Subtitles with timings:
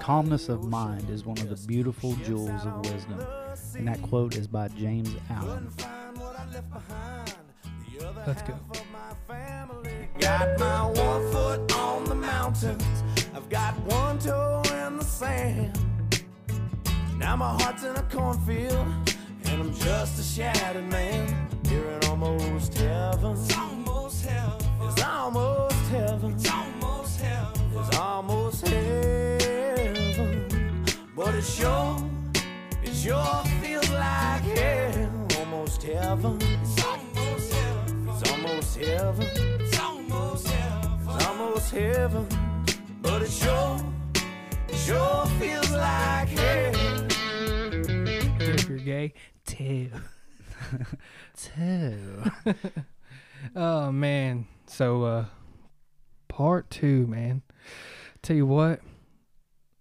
[0.00, 3.20] Calmness of mind is one of the beautiful jewels of wisdom.
[3.74, 5.68] And that quote is by James Allen.
[8.26, 8.54] Let's go.
[10.20, 12.84] Got my one foot on the mountains.
[13.34, 15.76] I've got one toe in the sand.
[17.16, 18.86] Now my heart's in a cornfield,
[19.44, 21.48] and I'm just a shattered man.
[21.68, 23.32] Here in almost heaven.
[23.32, 24.66] It's almost heaven.
[24.82, 26.32] It's almost heaven.
[26.34, 27.78] It's almost heaven.
[27.78, 29.37] It's almost heaven.
[31.18, 31.96] But it sure,
[32.80, 35.26] it sure feels like hell.
[35.40, 36.38] Almost heaven.
[36.40, 38.08] It's almost heaven.
[38.08, 39.26] It's almost heaven.
[39.60, 41.08] It's almost heaven.
[41.16, 42.28] It's almost heaven.
[43.02, 43.80] But it sure,
[44.68, 47.06] it sure feels like hell.
[48.40, 49.90] If you're gay, two.
[51.36, 52.22] Two.
[53.56, 54.46] Oh man.
[54.66, 55.24] So uh
[56.28, 57.42] part two, man.
[58.22, 58.80] Tell you what,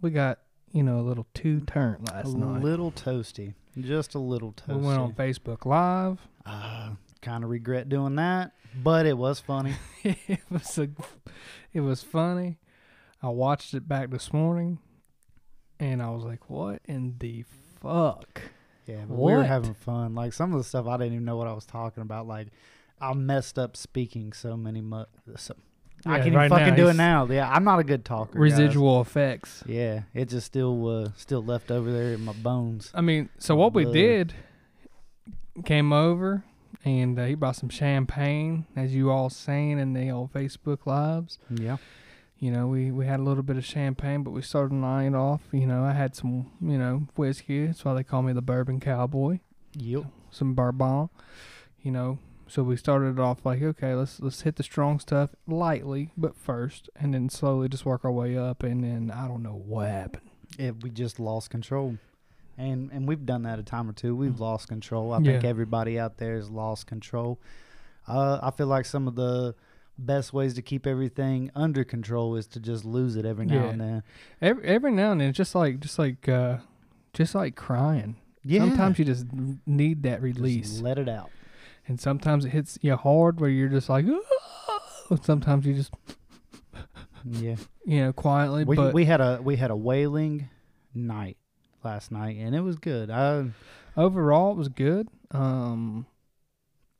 [0.01, 0.39] we got,
[0.77, 2.61] you know, a little two turn A last night.
[2.61, 3.55] A little toasty.
[3.79, 4.79] Just a little toasty.
[4.79, 6.19] we went on Facebook Live.
[6.45, 8.51] Uh, kind of regret doing that,
[8.83, 9.73] but it was funny.
[10.03, 10.87] it was a,
[11.73, 12.59] it was funny.
[13.23, 14.77] I watched it back this morning
[15.79, 17.43] and I was like, What in the
[17.81, 18.43] fuck?
[18.85, 20.13] Yeah, but we were having fun.
[20.13, 22.27] Like some of the stuff, I didn't even know what I was talking about.
[22.27, 22.49] Like
[23.01, 25.05] I messed up speaking so many mu-
[25.37, 25.55] so,
[26.05, 27.25] I can't right even fucking now do it now.
[27.25, 28.33] Yeah, I'm not a good talker.
[28.33, 28.39] guys.
[28.39, 29.63] Residual effects.
[29.65, 32.91] Yeah, it just still uh, still left over there in my bones.
[32.93, 33.93] I mean, so what we Blood.
[33.95, 34.33] did
[35.65, 36.43] came over
[36.85, 41.39] and uh, he brought some champagne, as you all seen in the old Facebook lives.
[41.49, 41.77] Yeah,
[42.39, 45.13] You know, we, we had a little bit of champagne, but we started the night
[45.15, 45.41] off.
[45.51, 47.65] You know, I had some, you know, whiskey.
[47.65, 49.39] That's why they call me the bourbon cowboy.
[49.73, 50.03] yep.
[50.29, 51.09] Some bourbon.
[51.81, 56.11] You know, so we started off like, okay, let's let's hit the strong stuff lightly,
[56.17, 58.63] but first, and then slowly just work our way up.
[58.63, 60.29] And then I don't know what happened.
[60.57, 61.97] It, we just lost control,
[62.57, 64.15] and and we've done that a time or two.
[64.15, 65.13] We've lost control.
[65.13, 65.33] I Yeah.
[65.33, 67.39] think everybody out there has lost control.
[68.07, 69.53] Uh, I feel like some of the
[69.99, 73.69] best ways to keep everything under control is to just lose it every now Yeah.
[73.71, 74.03] and then.
[74.41, 76.57] Every every now and then, just like just like uh,
[77.13, 78.15] just like crying.
[78.43, 79.25] Yeah, Sometimes you just
[79.65, 81.29] need that Just release, let it out.
[81.87, 85.93] And sometimes it hits you hard where you're just like, "Ah!" sometimes you just
[87.23, 87.55] Yeah.
[87.85, 90.49] you know quietly, we but we had a we had a wailing
[90.93, 91.37] night
[91.83, 93.09] last night and it was good.
[93.09, 93.45] I
[93.95, 95.07] overall it was good.
[95.31, 96.05] Um,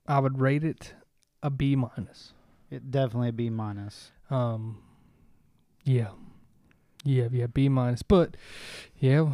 [0.07, 0.93] I would rate it
[1.43, 2.33] a B minus.
[2.69, 4.11] it definitely a B minus.
[4.29, 4.81] Um,
[5.83, 6.09] yeah,
[7.03, 8.01] yeah, yeah, B minus.
[8.01, 8.35] But
[8.99, 9.33] yeah,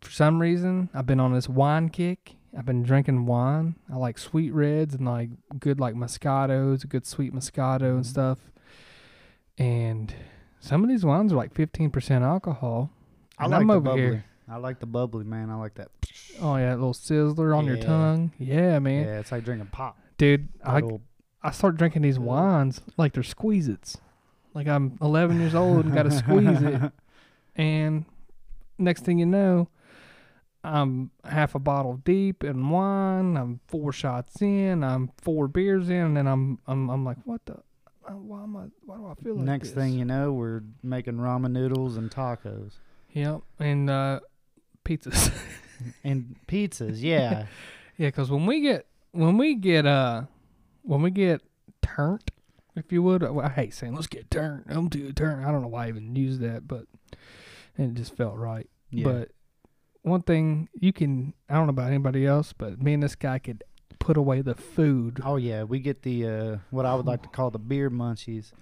[0.00, 2.36] for some reason I've been on this wine kick.
[2.56, 3.76] I've been drinking wine.
[3.90, 8.06] I like sweet reds and like good like Moscato's, a good sweet Moscato and Mhm.
[8.06, 8.38] stuff.
[9.58, 10.14] And
[10.60, 12.90] some of these wines are like fifteen percent alcohol.
[13.38, 14.00] I And like I'm the over bubbly.
[14.02, 14.24] here.
[14.48, 15.50] I like the bubbly man.
[15.50, 15.88] I like that.
[16.40, 18.32] Oh yeah, a little sizzler on your tongue.
[18.38, 19.96] Yeah, man, Yeah, it's like drinking pop.
[20.18, 20.48] dude.
[20.64, 20.82] I
[21.42, 23.98] I start drinking these wines like they're squeeze-its.
[24.54, 26.92] Like I'm 11 years old and got to squeeze it.
[27.56, 28.06] And
[28.78, 29.68] next thing you know,
[30.64, 33.36] I'm half a bottle deep in wine.
[33.36, 34.84] I'm four shots in.
[34.84, 37.54] I'm four beers in, and then I'm I'm I'm like, what the?
[38.08, 38.64] uh, Why am I?
[38.84, 39.74] Why do I feel like Next this?
[39.76, 42.72] thing you know, we're making ramen noodles and tacos
[43.12, 44.20] Yep, and uh,
[44.84, 45.32] pizzas.
[46.04, 47.00] and pizzas.
[47.02, 47.46] Yeah,
[47.98, 50.22] yeah, because when we get when we get uh
[50.82, 51.42] when we get
[51.82, 52.30] turned,
[52.76, 54.64] if you would, I hate saying let's get turned.
[54.68, 55.44] I'm too turned.
[55.44, 56.86] I don't know why I even use that, but
[57.76, 58.68] it just felt right.
[58.90, 59.04] yeah.
[59.04, 59.30] But
[60.02, 63.38] one thing you can, I don't know about anybody else, but me and this guy
[63.38, 63.62] could
[63.98, 65.20] put away the food.
[65.24, 68.52] oh yeah, we get the uh, what I would like to call the beer munchies.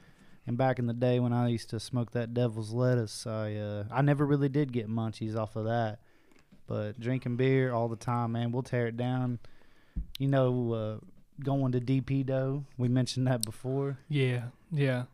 [0.47, 3.84] And back in the day when I used to smoke that devil's lettuce, I uh,
[3.91, 6.00] I never really did get munchies off of that.
[6.67, 9.39] But drinking beer all the time, man, we'll tear it down.
[10.19, 11.05] You know, uh,
[11.43, 12.65] going to DP dough.
[12.77, 13.99] We mentioned that before.
[14.09, 15.05] Yeah, yeah.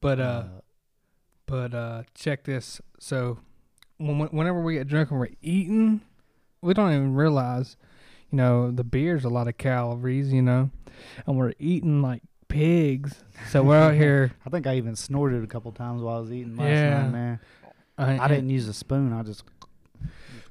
[0.00, 0.44] But uh,
[1.46, 2.80] but uh, check this.
[2.98, 3.38] So
[4.00, 6.00] whenever we get drunk and we're eating,
[6.62, 7.76] we don't even realize,
[8.30, 10.70] you know, the beer's a lot of calories, you know,
[11.26, 13.22] and we're eating like pigs.
[13.50, 14.32] So we're out here.
[14.46, 17.02] I think I even snorted a couple times while I was eating last Yeah.
[17.02, 17.40] night, man.
[17.98, 19.12] I, I didn't use a spoon.
[19.12, 19.44] I just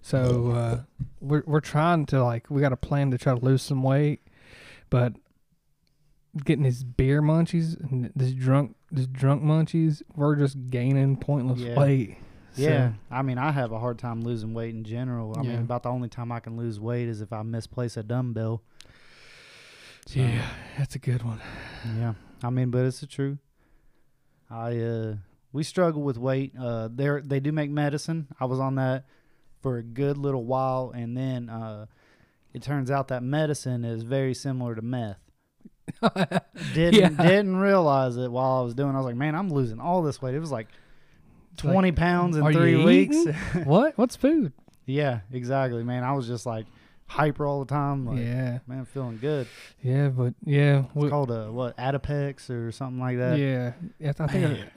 [0.02, 0.82] So uh,
[1.20, 4.22] we're we're trying to like we got a plan to try to lose some weight,
[4.92, 5.14] but
[6.46, 11.76] getting these beer munchies and this drunk this drunk munchies, we're just gaining pointless Yeah.
[11.80, 12.18] weight.
[12.60, 12.92] So- yeah.
[13.12, 15.36] I mean, I have a hard time losing weight in general.
[15.38, 15.50] I Yeah.
[15.52, 18.62] mean, about the only time I can lose weight is if I misplace a dumbbell.
[20.08, 20.48] So, yeah,
[20.78, 21.40] that's a good one.
[21.98, 22.14] Yeah.
[22.44, 23.38] I mean, but it's the truth.
[24.50, 25.16] I uh
[25.52, 26.54] we struggle with weight.
[26.60, 28.28] Uh, they they do make medicine.
[28.40, 29.06] I was on that
[29.62, 31.86] for a good little while, and then uh,
[32.54, 35.20] it turns out that medicine is very similar to meth.
[36.74, 37.10] Didn't Yeah.
[37.10, 38.94] didn't realize it while I was doing.
[38.96, 40.34] I was like, man, I'm losing all this weight.
[40.36, 40.68] It was like
[41.60, 43.18] It's like, twenty pounds in three weeks.
[43.64, 43.98] what?
[43.98, 44.54] What's food?
[44.86, 46.04] yeah, exactly, man.
[46.04, 46.66] I was just like
[47.06, 48.06] hyper all the time.
[48.06, 49.48] Like, yeah, man, feeling good.
[49.82, 53.38] yeah, but yeah, It's we- called a what Adipex or something like that.
[53.40, 53.74] yeah.
[54.00, 54.60] yeah I think.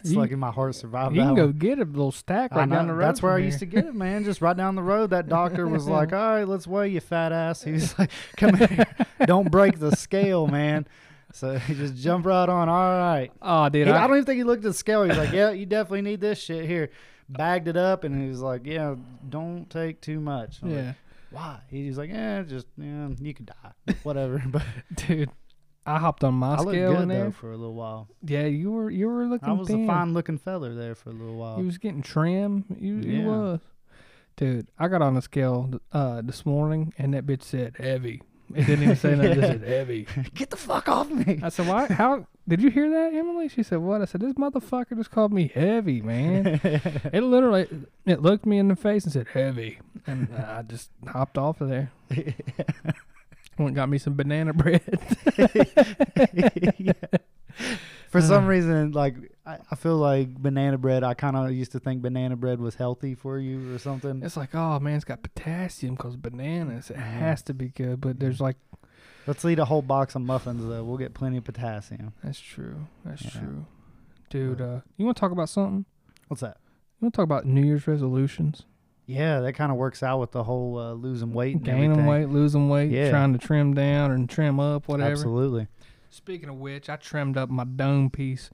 [0.00, 1.58] It's You- like in my heart survived you can go one.
[1.58, 3.04] get a little stack right down the road.
[3.06, 4.24] That's where I used to get it, man.
[4.24, 5.10] Just right down the road.
[5.10, 8.84] That doctor was like, "All right, let's weigh you, fat ass." He's like, "Come here,
[9.26, 10.88] don't break the scale, man."
[11.32, 12.68] So he just jumped right on.
[12.68, 13.30] All right.
[13.40, 15.04] Oh, dude, He- I, I don't even think he looked at the scale.
[15.04, 16.90] He's like, "Yeah, you definitely need this shit here."
[17.28, 18.96] Bagged it up, and he was like, "Yeah,
[19.28, 20.92] don't take too much." I was like, yeah,
[21.30, 21.58] Why?
[21.70, 24.62] He's like, "Yeah, just yeah, you could die, whatever." But
[24.94, 25.30] dude,
[25.86, 27.24] I hopped on my I looked scale good in there.
[27.24, 28.08] though for a little while.
[28.24, 29.48] Yeah, you were you were looking.
[29.48, 29.84] I was thin.
[29.84, 31.58] a fine-looking feller there for a little while.
[31.58, 32.64] You was getting trim.
[32.78, 33.26] You you Yeah.
[33.26, 33.60] was.
[34.36, 38.20] Dude, I got on the scale uh this morning and that bitch said heavy.
[38.54, 39.32] It didn't even say nothing.
[39.32, 40.06] It just said heavy.
[40.34, 41.40] Get the fuck off me!
[41.42, 41.86] I said, "Why?
[41.86, 45.32] How did you hear that, Emily?" She said, "What?" I said, "This motherfucker just called
[45.32, 47.68] me heavy, man." it literally
[48.06, 51.68] it looked me in the face and said heavy, and I just hopped off of
[51.68, 51.92] there.
[53.58, 54.82] Went and got me some banana bread.
[56.78, 56.92] Yeah.
[58.08, 59.14] For some reason, like
[59.44, 61.02] I, I feel like banana bread.
[61.02, 64.22] I kind of used to think banana bread was healthy for you or something.
[64.22, 66.90] It's like, oh man, it's got potassium because bananas.
[66.90, 67.02] It Yeah.
[67.18, 68.56] has to be good, but there's like,
[69.24, 70.82] Let's eat a whole box of muffins though.
[70.82, 72.12] We'll get plenty of potassium.
[72.24, 73.40] that's true, that's Yeah.
[73.40, 73.66] true,
[74.30, 74.60] dude.
[74.60, 75.84] Uh, you want to talk about something?
[76.28, 76.56] What's that?
[77.00, 78.64] You want to talk about New Year's resolutions?
[79.06, 82.06] Yeah, that kind of works out with the whole uh, losing weight, and Gaining everything.
[82.06, 83.10] weight, losing weight, Yeah.
[83.10, 85.10] trying to trim down and trim up, whatever.
[85.12, 85.66] Absolutely.
[86.10, 88.50] Speaking of which, I trimmed up my dome piece.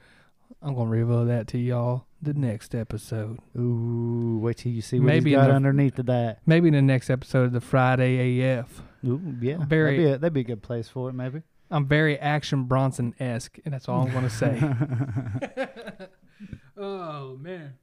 [0.61, 3.39] I'm gonna reveal that to y'all the next episode.
[3.57, 6.41] Ooh, wait till you see what Maybe he's got the- underneath of that.
[6.47, 8.83] Maybe in the next episode of the Friday AF.
[9.07, 11.43] Ooh, yeah, Very- that'd be, a, that'd be a good place for it, maybe.
[11.71, 14.59] I'm very Action Bronson esque, and that's all I'm gonna say.
[16.77, 17.75] oh man.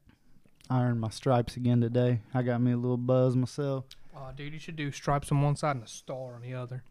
[0.70, 2.22] I earned my stripes again today.
[2.34, 3.86] I got me a little buzz myself.
[4.18, 6.84] Oh, dude, you should do stripes on one side and a star on the other.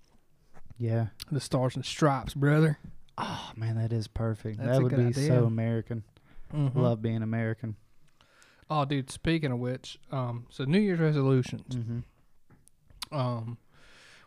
[0.78, 1.06] Yeah.
[1.32, 2.78] The stars and stripes, brother.
[3.16, 4.58] Oh man, that is perfect.
[4.58, 5.26] That's that would be idea.
[5.28, 6.02] so American.
[6.52, 6.74] Mhm.
[6.74, 7.76] Love being American.
[8.70, 9.10] Oh, dude.
[9.10, 11.74] Speaking of which, um, so New Year's resolutions.
[11.76, 13.14] Mm-hmm.
[13.16, 13.58] Um,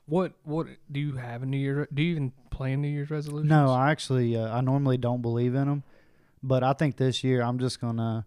[0.06, 1.88] what what do you have a New Year?
[1.94, 3.50] Do you even plan New Year's resolutions?
[3.50, 5.84] No, I actually uh, I normally don't believe in them,
[6.42, 8.26] but I think this year I'm just gonna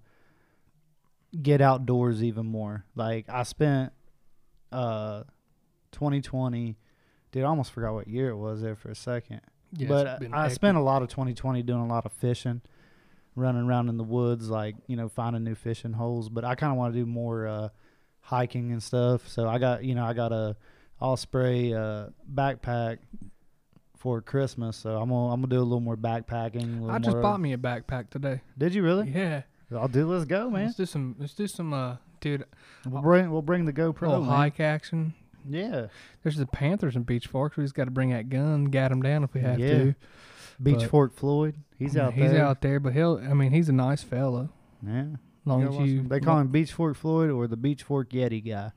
[1.40, 2.84] get outdoors even more.
[2.94, 3.92] Like I spent
[4.72, 5.22] uh
[5.92, 6.76] 2020,
[7.32, 9.40] dude, I almost forgot what year it was there for a second.
[9.72, 10.52] Yeah, but I- hectic.
[10.54, 12.60] spent a lot of 2020 doing a lot of fishing,
[13.36, 16.28] running around in the woods, like you know, finding new fishing holes.
[16.28, 17.68] But I kind of want to do more uh,
[18.20, 19.28] hiking and stuff.
[19.28, 20.56] So I got you know I got a
[21.00, 22.98] Osprey uh, backpack
[23.96, 24.76] for Christmas.
[24.76, 26.80] So I'm gonna I'm gonna do a little more backpacking.
[26.80, 28.40] little I just more- bought me a backpack today.
[28.58, 29.08] Did you really?
[29.10, 29.42] Yeah,
[29.72, 30.06] I'll do.
[30.06, 30.64] Let's go, man.
[30.66, 31.16] let's do some.
[31.18, 31.72] Let's do some.
[31.72, 32.44] Uh, dude,
[32.88, 34.02] We'll bring we'll bring the GoPro.
[34.08, 34.34] little man.
[34.36, 35.14] hike action.
[35.48, 35.86] Yeah,
[36.22, 37.56] There's the Panthers in Beech Forks.
[37.56, 39.78] We just got to bring that gun, gat him down if we have Yeah.
[39.78, 39.94] to.
[40.62, 41.54] Beech But- Fork Floyd.
[41.78, 42.44] He's out he's there.
[42.44, 43.16] out there, but he'll.
[43.18, 44.50] I mean, he's a nice fella.
[44.86, 45.06] Yeah.
[45.46, 46.02] Long Go as you.
[46.02, 48.72] They call him Beech Fork Floyd or the Beech Fork Yeti guy,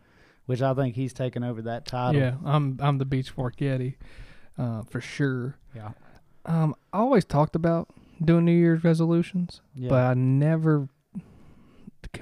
[0.46, 2.22] which I think he's taken over that title.
[2.22, 2.77] Yeah, I'm.
[2.82, 3.96] I'm the Beech Fork Yeti,
[4.58, 5.58] uh, for sure.
[5.75, 5.91] Yeah.
[6.46, 7.89] Um, I always talked about
[8.24, 9.89] doing New Year's resolutions, Yeah.
[9.89, 10.88] but I never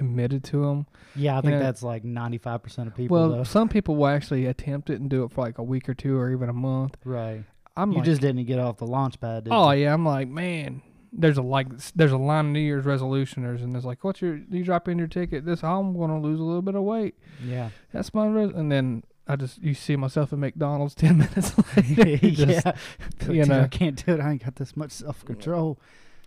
[0.02, 0.86] committed to them.
[1.14, 3.44] yeah, I think know- that's like 95% of people, Well, though.
[3.44, 6.18] some people will actually attempt it and do it for like a week or two
[6.18, 6.96] or even a month.
[7.04, 7.44] Right.
[7.76, 9.84] I'm you like, just didn't get off the launch pad, did oh you?
[9.84, 10.82] yeah, I'm like, man,
[11.12, 14.40] there's a like, there's a line of New Year's resolutioners, and it's like, what's your?
[14.50, 15.44] You drop in your ticket.
[15.46, 17.14] This I'm gonna lose a little bit of weight.
[17.44, 17.70] Yeah.
[17.92, 18.52] That's my res-.
[18.54, 22.16] and then I just you see myself at McDonald's ten minutes later.
[22.28, 23.30] just- yeah.
[23.30, 23.62] you know.
[23.62, 24.20] I can't do it.
[24.20, 25.78] I ain't got this much self control.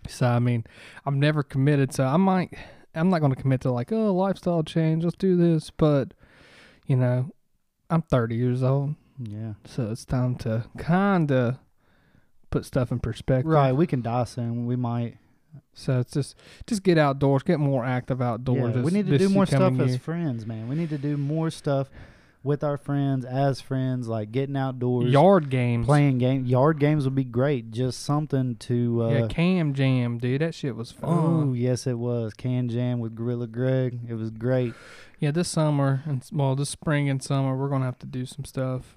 [0.08, 0.64] So I mean,
[1.04, 1.92] I'm never committed.
[1.92, 2.52] So I might,
[2.96, 5.04] I'm not going to commit to like, oh, lifestyle change.
[5.04, 5.70] Let's do this.
[5.70, 6.14] But
[6.86, 7.30] you know,
[7.90, 9.54] I'm 30 years old, Yeah.
[9.64, 11.58] so it's time to kind of
[12.50, 13.50] put stuff in perspective.
[13.50, 13.72] Right.
[13.72, 14.66] We can die soon.
[14.66, 15.18] We might.
[15.72, 16.36] So it's just,
[16.66, 18.74] just get outdoors, get more active outdoors.
[18.76, 20.68] Yeah, we need to do more stuff coming as friends, man.
[20.68, 21.90] We need to do more stuff
[22.46, 25.84] with our friends as friends, like getting outdoors, Yard games.
[25.84, 26.46] playing game.
[26.46, 27.70] Yard games would be great.
[27.72, 29.02] Just something to.
[29.02, 30.40] Uh, yeah, Kan Jam, dude.
[30.40, 31.10] That shit was fun.
[31.10, 33.98] Oh yes, it was Kan Jam with Gorilla Greg.
[34.08, 34.72] It was great.
[35.18, 38.44] Yeah, this summer and well, this spring and summer, we're gonna have to do some
[38.44, 38.96] stuff.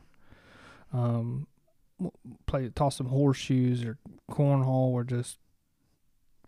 [0.94, 1.48] Um,
[2.46, 3.98] play, toss some horseshoes or
[4.32, 5.38] cornhole or just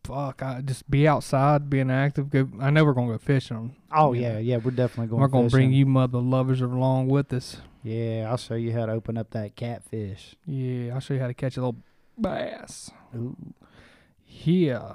[0.04, 2.30] fuck, I just be outside, being active.
[2.30, 2.50] Go.
[2.60, 3.76] I know we're gonna go fishing.
[3.92, 4.34] Oh Yeah.
[4.34, 5.22] yeah, yeah, we're definitely going.
[5.22, 7.58] we're gonna bring you mother lovers along with us.
[7.84, 10.36] Yeah, I'll show you how to open up that catfish.
[10.46, 11.78] Yeah, I'll show you how to catch a little
[12.18, 12.92] bass.
[13.16, 13.36] Ooh.
[14.28, 14.94] Yeah.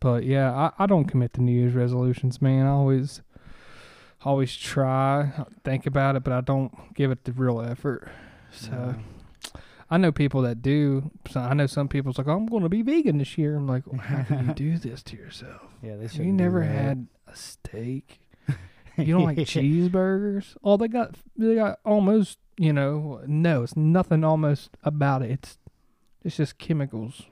[0.00, 2.66] But yeah, I, I don't commit to New Year's resolutions, man.
[2.66, 3.20] I always
[4.22, 8.08] always try, think about it, but I don't give it the real effort.
[8.50, 8.94] So No.
[9.90, 11.10] I know people that do.
[11.30, 13.56] So I know some people's like, I'm going to be vegan this year.
[13.56, 15.62] I'm like, well, how can you do this to yourself?
[15.82, 18.20] yeah, they You never had a steak.
[18.98, 20.56] You don't like cheeseburgers?
[20.64, 22.38] Oh, they got they got almost.
[22.56, 25.30] You know, no, it's nothing almost about it.
[25.32, 25.58] It's
[26.24, 27.24] it's just chemicals.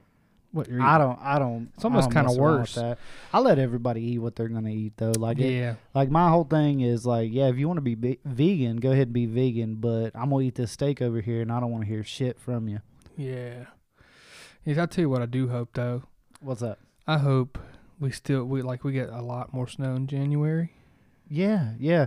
[0.55, 0.87] What you're eating.
[0.87, 1.19] I don't.
[1.21, 1.69] I don't.
[1.75, 2.75] It's almost around with worse.
[2.75, 2.97] That.
[3.33, 5.11] I let everybody eat what they're gonna eat though.
[5.11, 5.75] Like it, yeah.
[5.93, 8.91] like my whole thing is like, yeah, if you want to be be- vegan, go
[8.91, 9.75] ahead and be vegan.
[9.75, 12.39] But I'm gonna eat this steak over here, and I don't want to hear shit
[12.39, 12.79] from you.
[13.17, 13.65] Yeah.
[14.63, 16.03] Yeah, I tell you what I do hope though.
[16.39, 16.79] What's up?
[17.05, 17.57] I hope
[17.99, 20.71] we still we like we get a lot more snow in January.
[21.29, 22.05] Yeah, yeah.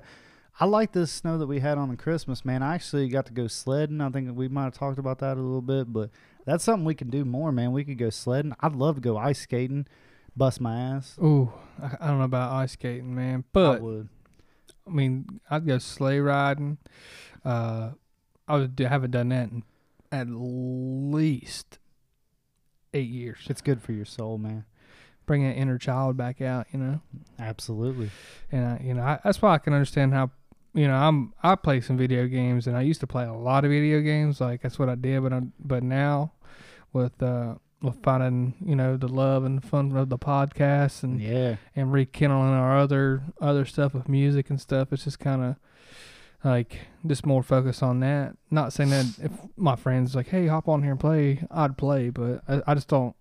[0.59, 2.63] I like this snow that we had on the Christmas, man.
[2.63, 4.01] I actually got to go sledding.
[4.01, 6.09] I think we might have talked about that a little bit, but
[6.49, 7.73] that's something we can do more, man.
[7.73, 8.55] We could go sledding.
[8.61, 9.87] I'd love to go ice skating,
[10.37, 11.19] bust my ass.
[11.23, 11.53] Ooh,
[11.83, 14.09] I, I don't know about ice skating, man, I but would.
[14.87, 16.79] I mean, I'd go sleigh riding.
[17.45, 17.91] Uh,
[18.47, 19.63] I would, haven't done that in
[20.11, 21.79] at least
[22.95, 23.41] eight years.
[23.49, 24.65] It's good for your soul, man.
[25.27, 27.01] Bring that inner child back out, you know.
[27.39, 28.11] Absolutely.
[28.51, 30.31] And I, you know, I, that's why I can understand how,
[30.73, 33.67] you know, I'm I play some video games, and I used to play a lot
[33.67, 34.41] of video games.
[34.41, 36.33] Like that's what I did, but I, but now,
[36.93, 41.57] with uh, with finding you know the love and fun of the podcast and Yeah.
[41.77, 45.57] and rekindling our other other stuff with music and stuff, it's just kind of
[46.45, 48.37] like just more focus on that.
[48.51, 52.11] Not saying that if my friends like, hey, hop on here and play, I'd play,
[52.11, 53.15] but I, I just don't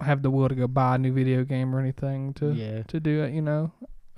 [0.00, 2.82] have the will to go buy a new video game or anything to yeah.
[2.84, 3.32] to do it.
[3.32, 3.72] You know.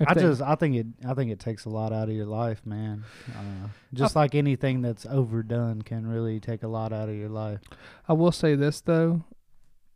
[0.05, 2.26] I they- just I think it I think it takes a lot out of your
[2.26, 3.05] life, man.
[3.31, 7.61] Uh, just like anything that's overdone can really take a lot out of your life.
[8.09, 9.25] I will say this though,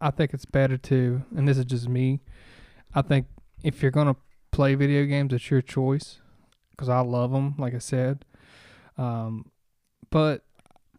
[0.00, 2.21] I think it's better to, and this is just me.
[2.95, 3.26] I think
[3.62, 4.16] if you're gonna
[4.52, 6.19] play video games, it's your choice,
[6.71, 8.25] because I love them, like I said.
[8.97, 9.50] Um,
[10.11, 10.45] but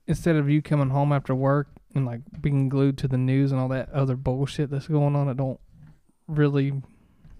[0.08, 3.60] instead of you coming home after work and like being glued to the news and
[3.60, 5.60] all that other bullshit that's going on, that don't
[6.28, 6.72] really,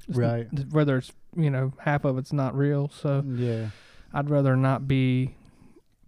[0.08, 0.48] Right.
[0.72, 3.70] Whether it's you know half of it's not real, so Yeah.
[4.14, 5.36] I'd rather not be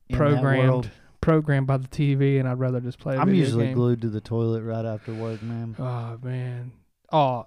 [0.09, 3.17] In programmed programmed by the TV, and I'd rather just play.
[3.17, 3.75] I'm usually game.
[3.75, 5.75] glued to the toilet right after work, man.
[5.79, 6.73] Oh man.
[7.11, 7.45] Oh,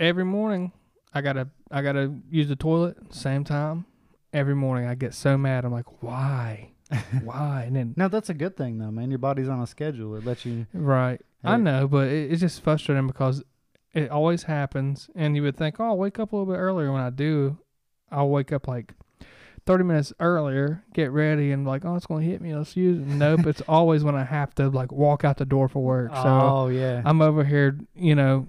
[0.00, 0.72] every morning
[1.12, 3.86] I gotta I gotta use the toilet same time.
[4.32, 5.64] Every morning I get so mad.
[5.64, 6.72] I'm like, why,
[7.22, 7.64] why?
[7.68, 9.10] And then No, that's a good thing though, man.
[9.10, 10.16] Your body's on a schedule.
[10.16, 10.66] It lets you.
[10.72, 13.44] right, I know, but it, it's just frustrating because
[13.94, 16.92] it always happens, and you would think, oh, I'll wake up a little bit earlier.
[16.92, 17.58] When I do,
[18.10, 18.92] I'll wake up like.
[19.66, 22.54] 30 minutes earlier, get ready and like, oh, it's going to hit me.
[22.54, 23.06] Let's use it.
[23.06, 23.46] Nope.
[23.46, 26.14] it's always when I have to like walk out the door for work.
[26.14, 27.00] So oh yeah.
[27.02, 28.48] I'm over here, you know,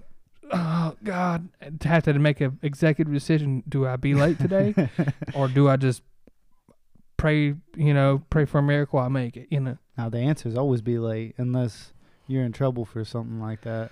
[0.52, 1.48] oh God,
[1.80, 3.62] to have to make an executive decision.
[3.68, 4.74] Do I be late today,
[5.34, 6.02] or do I just
[7.16, 9.48] pray, you know, pray for a miracle I make it?
[9.50, 11.92] You know, now the answer is always be late unless
[12.26, 13.90] you're in trouble for something like that.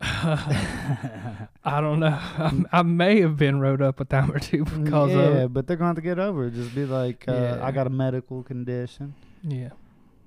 [0.00, 2.08] I don't know.
[2.18, 5.52] I, I may have been rode up a time or two because yeah, of it.
[5.52, 6.54] but they're going to get over it.
[6.54, 7.60] Just be like, uh, Yeah.
[7.62, 9.14] I got a medical condition.
[9.42, 9.70] Yeah,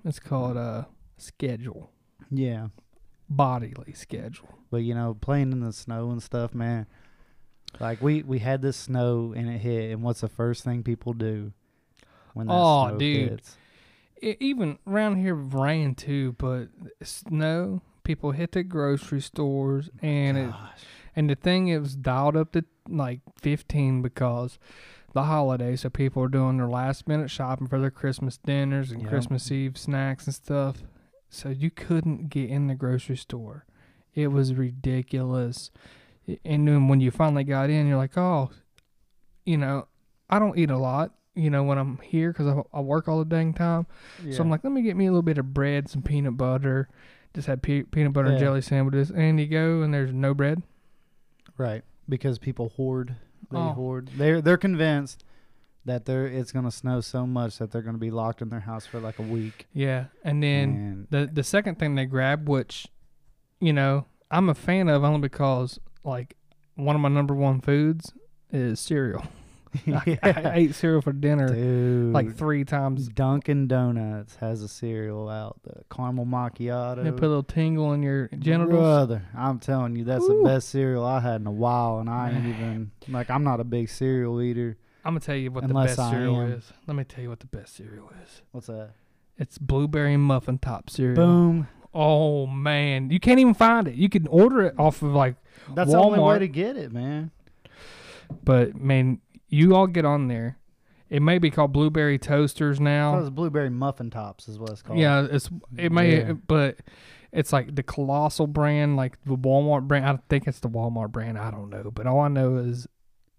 [0.06, 0.88] it's called a
[1.18, 1.90] schedule,
[2.30, 2.68] Yeah.
[3.30, 4.58] bodily schedule.
[4.70, 6.86] But you know, playing in the snow and stuff, man.
[7.80, 11.13] Like we we had this snow and it hit, and what's the first thing people
[11.13, 11.54] do
[12.34, 13.30] when that Oh, snow dude.
[13.32, 13.58] hits?
[14.22, 16.68] E- even around here, rain too, but
[17.01, 17.82] snow.
[18.03, 20.53] People hit the grocery stores, oh and it
[21.15, 24.58] And the thing it was dialed up to like 15 because
[25.13, 29.01] the holiday, so people are doing their last minute shopping for their Christmas dinners and
[29.01, 29.10] Yep.
[29.10, 30.84] Christmas Eve snacks and stuff.
[31.29, 33.65] So you couldn't get in the grocery store.
[34.15, 35.70] It was ridiculous.
[36.46, 38.51] And then when you finally got in, you're like, oh,
[39.46, 39.88] you know,
[40.29, 43.20] I don't eat a lot, you know, when I'm here because I, I work all
[43.20, 43.88] the dang time.
[44.31, 46.88] So I'm like, let me get me a little bit of bread, some peanut butter.
[47.34, 49.10] Just had pe- peanut butter and jelly sandwiches.
[49.12, 50.62] And you go, and there's no bread.
[51.58, 53.16] right because people hoard.
[53.52, 53.70] They Oh.
[53.74, 54.10] hoard.
[54.18, 55.24] They're they're convinced
[55.86, 58.86] that they're it's gonna snow so much that they're gonna be locked in their house
[58.86, 59.68] for like a week.
[59.74, 60.06] Yeah.
[60.24, 60.70] And then.
[60.70, 62.88] and The the second thing they grab, which,
[63.60, 66.36] you know, I'm a fan of only because like
[66.76, 68.14] one of my number one foods
[68.52, 69.24] is cereal.
[69.88, 72.13] I, I ate cereal for dinner Dude.
[72.13, 73.08] like three times.
[73.08, 77.04] Dunkin' Donuts has a cereal out, the caramel macchiato.
[77.04, 78.80] They put a little tingle in your genitals.
[78.80, 80.40] Brother, I'm telling you, that's Ooh.
[80.40, 83.60] the best cereal I had in a while, and I ain't even like I'm not
[83.60, 84.78] a big cereal eater.
[85.04, 86.51] I'm gonna tell you what the best I cereal am.
[86.51, 86.72] is.
[86.88, 88.42] Let me tell you what the best cereal is.
[88.51, 88.92] What's that?
[89.38, 91.16] It's blueberry muffin top cereal.
[91.16, 91.68] Boom.
[91.94, 93.96] Oh man, you can't even find it.
[93.96, 95.36] You can order it off of like,
[95.74, 97.32] That's the only way to get it, man.
[98.44, 99.20] but man,
[99.51, 100.58] you all get on there.
[101.10, 103.20] It may be called blueberry toasters now.
[103.20, 104.98] it's blueberry muffin tops is what it's called.
[104.98, 106.34] Yeah, it's it may, Yeah.
[106.34, 106.77] but
[107.34, 110.05] it's like the colossal brand, like the Walmart brand.
[110.05, 111.38] I think it's the Walmart brand.
[111.38, 112.88] I don't know, but all I know is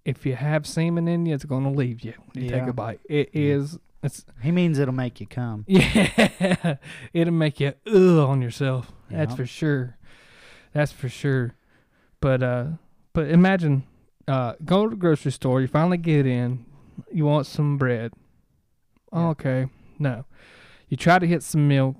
[0.05, 3.01] if you have semen in you, it's gonna leave you when you take a bite.
[3.09, 3.55] It Yeah.
[3.55, 3.79] is.
[4.03, 5.65] It's He means it'll make you come.
[5.69, 6.77] yeah.
[7.15, 8.93] It'll make you ugh on yourself.
[9.11, 9.97] That's for sure.
[10.75, 11.55] That's for sure.
[12.21, 12.67] But uh,
[13.15, 13.85] but imagine
[14.29, 15.61] uh, go to the grocery store.
[15.61, 16.65] You finally get in.
[17.13, 18.13] You want some bread.
[19.13, 19.29] Yeah.
[19.29, 19.67] Okay.
[19.99, 20.25] No.
[20.89, 21.97] You try to hit some milk.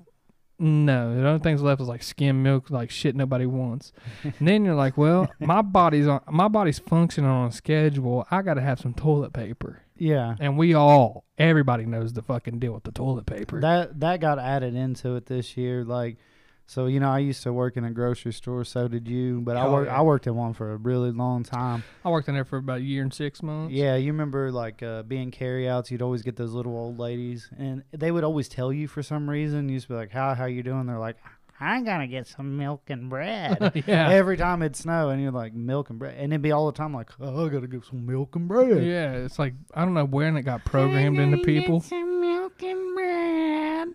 [0.59, 3.91] No, the only things left is like skim milk, like shit nobody wants.
[4.23, 8.25] and then you're like, well, my body's on, my body's functioning on a schedule.
[8.31, 10.35] I got to have some toilet paper, Yeah.
[10.39, 13.59] and we all, everybody knows the fucking deal with the toilet paper.
[13.59, 15.83] That that got added into it this year.
[15.83, 16.17] Like,
[16.65, 18.63] so you know, I used to work in a grocery store.
[18.63, 19.41] So did you?
[19.41, 19.87] But I Oh, worked.
[19.91, 19.99] yeah.
[19.99, 21.83] I worked in one for a really long time.
[22.05, 23.73] I worked in there for about a year and six months.
[23.73, 25.91] Yeah, you remember like uh, being carryouts.
[25.91, 29.29] You'd always get those little old ladies, and they would always tell you for some
[29.29, 29.67] reason.
[29.69, 31.17] You used to be like, "How how you doing?" They're like,
[31.63, 34.09] "I'm gonna get some milk and bread." yeah.
[34.09, 36.77] Every time it'd snow, and you're like, "Milk and bread," and it'd be all the
[36.77, 39.93] time like, "Oh, I gotta get some milk and bread." Yeah, it's like I don't
[39.93, 41.79] know when it got programmed into people.
[41.81, 43.87] Some milk and bread.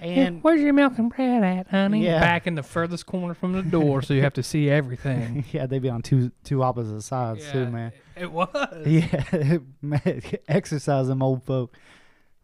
[0.00, 2.04] Yeah, And where's your milk and bread at, honey?
[2.04, 2.20] Yeah.
[2.20, 5.44] Back in the furthest corner from the door, so you have to see everything.
[5.52, 7.92] yeah, they'd be on two two opposite sides too, man.
[8.16, 8.48] It was.
[8.86, 11.76] Yeah, man, exercise them old folk.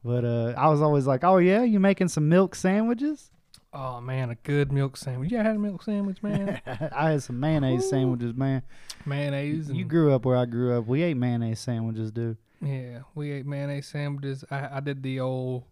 [0.05, 3.31] But uh, I was always like, "Oh yeah, you making some milk sandwiches?"
[3.77, 5.33] Oh man, a good milk sandwich.
[5.33, 6.61] You ever had a milk sandwich, man?
[6.95, 7.89] I had some mayonnaise Ooh.
[7.91, 8.63] sandwiches, man.
[9.05, 9.69] mayonnaise.
[9.69, 10.87] And, You grew up where I grew up.
[10.87, 12.37] We ate mayonnaise sandwiches, dude.
[12.61, 14.45] yeah, we ate mayonnaise sandwiches.
[14.51, 15.65] I, I did the old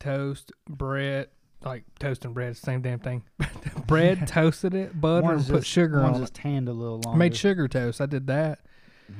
[0.00, 1.28] toast bread,
[1.64, 3.22] like toast and bread, same damn thing.
[3.86, 6.18] bread, toasted it, butter, One's and put just- sugar on it.
[6.20, 7.18] just tanned a little I longer.
[7.18, 8.00] made sugar toast.
[8.00, 8.60] I did that.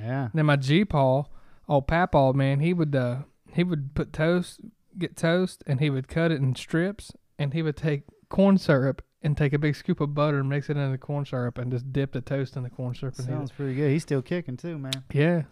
[0.01, 0.29] Yeah.
[0.33, 1.31] Then my G Paul,
[1.69, 3.19] old Papaw man, he would uh
[3.53, 4.61] he would put toast,
[4.97, 9.03] get toast, and he would cut it in strips, and he would take corn syrup
[9.23, 11.71] and take a big scoop of butter and mix it in the corn syrup and
[11.71, 13.91] just dip the toast in the corn syrup and eat Sounds pretty good.
[13.91, 15.05] He's still kicking too, man.
[15.13, 15.43] Yeah,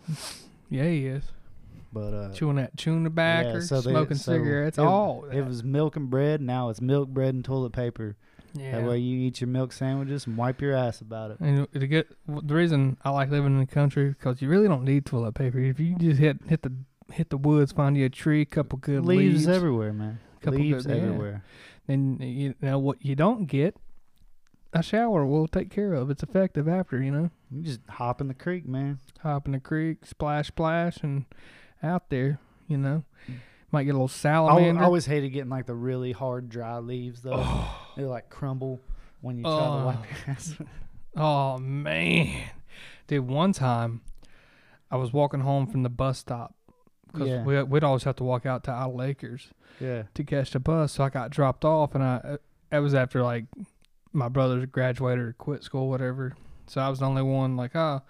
[0.71, 1.25] yeah, he is
[1.93, 5.25] But uh, chewing that chewing tobacco, so they- smoking so cigarettes, it- all.
[5.31, 6.41] it was milk and bread.
[6.41, 8.17] Now it's milk, bread, and toilet paper.
[8.55, 8.81] yeah.
[8.81, 11.39] That way you eat your milk sandwiches and wipe your ass about it.
[11.41, 14.85] And to get the reason I like living in the country because you really don't
[14.85, 15.59] need toilet paper.
[15.61, 16.73] If you just hit hit the
[17.13, 20.19] hit the woods, find you a tree, a couple good leaves, leaves, everywhere, man.
[20.41, 21.39] Couple leaves good- yeah.
[21.91, 23.77] Then you know what you don't get.
[24.73, 26.11] A shower will take care of.
[26.11, 27.31] It's effective after you know.
[27.51, 29.01] You just hop in the creek, man.
[29.23, 31.25] Hop in the creek, splash, splash, and
[31.83, 32.39] out there.
[32.69, 33.35] You know, mm.
[33.73, 34.81] might get a little salamander.
[34.81, 37.33] I always hated getting like the really hard dry leaves though.
[37.35, 37.93] Oh.
[37.97, 38.81] They like crumble
[39.21, 39.87] when you try to Oh.
[39.87, 40.55] wipe your ass.
[41.17, 42.51] Oh man,
[43.09, 43.27] dude!
[43.27, 44.03] One time,
[44.93, 46.55] I was walking home from the bus stop
[47.13, 47.43] because Yeah.
[47.43, 49.49] we, we'd always have to walk out to Idle Acres
[49.81, 50.05] yeah.
[50.15, 50.93] to catch the bus.
[50.93, 52.37] So I got dropped off, and I uh,
[52.71, 53.45] that was after like
[54.13, 56.37] my brothers graduated or quit school, whatever.
[56.67, 58.03] So I was the only one like, oh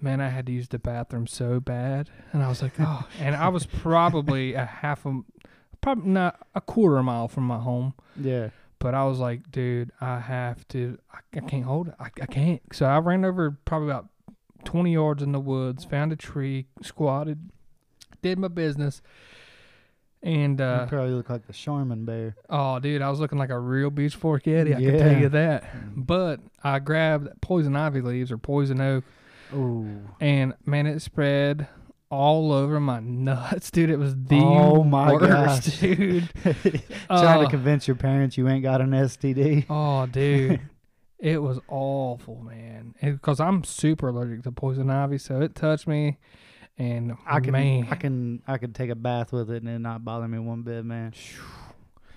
[0.00, 3.34] man, I had to use the bathroom so bad, and I was like, oh, and
[3.34, 5.20] I was probably a half a,
[5.80, 7.94] probably not a quarter mile from my home.
[8.20, 8.50] Yeah.
[8.78, 10.98] But I was like, dude, I have to.
[11.10, 11.94] I, I can't hold it.
[11.98, 12.60] I, I can't.
[12.72, 14.08] So I ran over probably about
[14.64, 17.50] 20 yards in the woods, found a tree, squatted,
[18.22, 19.00] did my business.
[20.24, 22.34] And, you uh, probably look like the Charmin bear.
[22.48, 24.74] oh, dude, I was looking like a real Beech fork Yeti.
[24.74, 25.64] I can tell you that.
[25.94, 29.04] But I grabbed poison ivy leaves or poison oak,
[29.54, 30.08] Ooh.
[30.20, 31.68] and man, it spread
[32.10, 33.90] all over my nuts, dude.
[33.90, 35.28] It was the Oh, my worst,
[35.68, 35.78] gosh.
[35.80, 36.30] dude.
[36.42, 39.66] Trying to Uh, convince your parents you ain't got an STD.
[39.68, 40.58] Oh, dude.
[41.18, 42.94] it was awful, man.
[43.02, 46.16] Because I'm super allergic to poison ivy, so it touched me.
[46.76, 49.78] And I can man, I can I can take a bath with it and it
[49.78, 51.12] not bother me one bit, man.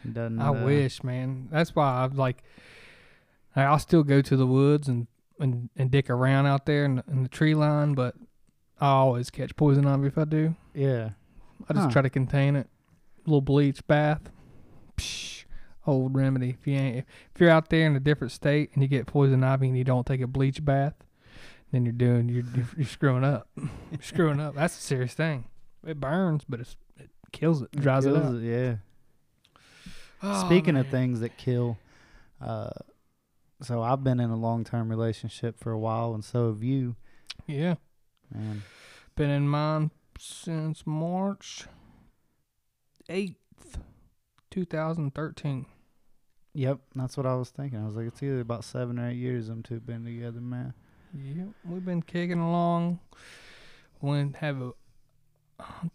[0.03, 1.47] It doesn't I uh, wish, man.
[1.51, 2.43] That's why I'm like,
[3.55, 5.05] I- I'll still go to the woods and,
[5.39, 8.15] and, and dick around out there in the, in the tree line, but
[8.81, 10.55] I always catch poison ivy if I do.
[10.73, 11.09] Yeah.
[11.69, 11.91] I just Huh.
[11.91, 12.67] try to contain it.
[13.25, 14.29] little bleach bath.
[14.97, 15.45] Psh,
[15.85, 16.51] old remedy.
[16.59, 16.97] If you ain't,
[17.33, 19.83] if you're out there in a different state and you get poison ivy and you
[19.83, 20.93] don't take a bleach bath,
[21.71, 22.43] then you're doing you're
[22.77, 23.47] you're, screwing up.
[23.55, 24.55] You're screwing up.
[24.55, 25.45] That's a serious thing.
[25.85, 28.41] It burns, but it's it kills it, dries it, kills out.
[28.41, 28.75] yeah.
[30.23, 31.77] Oh, Speaking of things that kill,
[32.41, 32.71] uh,
[33.61, 36.95] so I've been in a long term relationship for a while, and so have you.
[37.45, 37.75] yeah,
[38.33, 38.63] Man,
[39.15, 41.65] been in mine since March
[43.09, 43.77] eighth,
[44.49, 45.65] two thousand thirteen.
[46.53, 47.79] yep, that's what I was thinking.
[47.81, 50.73] I was like, it's either about seven or eight years them two been together, man.
[51.13, 52.99] Yep, we've been kicking along.
[54.01, 54.71] We have a,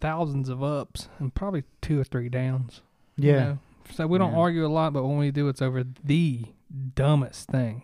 [0.01, 2.83] thousands of ups and probably two or three downs.
[3.17, 3.59] you Yeah, know?
[3.93, 4.39] So we don't Yeah.
[4.39, 6.47] argue a lot, but when we do, it's over the
[6.95, 7.83] dumbest thing.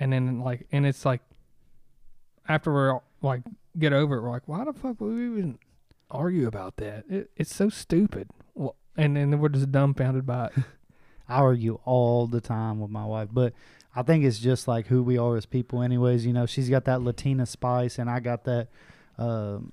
[0.00, 1.20] And then like, and it's like,
[2.48, 3.42] after we're like
[3.78, 5.58] get over it, we're like, why the fuck would we even
[6.10, 7.04] argue about that?
[7.08, 8.28] It, it's so stupid.
[8.54, 10.52] Well, and then we're just dumbfounded by it.
[11.28, 13.54] I argue all the time with my wife, but
[13.94, 16.24] I think it's just like who we are as people, anyways.
[16.24, 18.68] You know, she's got that Latina spice, and I got that.
[19.18, 19.72] Um,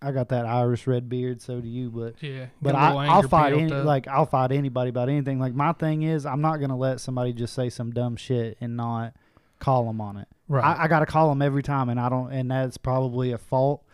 [0.00, 1.40] I got that Irish red beard.
[1.40, 3.84] So do you, but Yeah, But I, little I'll fight any, up.
[3.84, 5.38] like I'll fight anybody about anything.
[5.38, 8.76] Like my thing is, I'm not gonna let somebody just say some dumb shit and
[8.76, 9.14] not
[9.60, 10.26] call them on it.
[10.48, 10.64] right.
[10.64, 13.84] I, I gotta call them every time, and I don't, and that's probably a fault.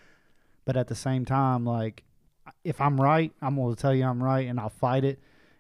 [0.65, 2.05] But at the same time, like
[2.65, 5.19] if I'm right, I'm gonna tell you I'm right, and I'll fight it.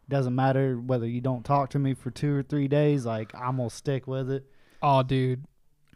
[0.08, 3.04] Doesn't matter whether you don't talk to me for two or three days.
[3.04, 4.44] Like I'm gonna stick with it.
[4.82, 5.44] oh, dude.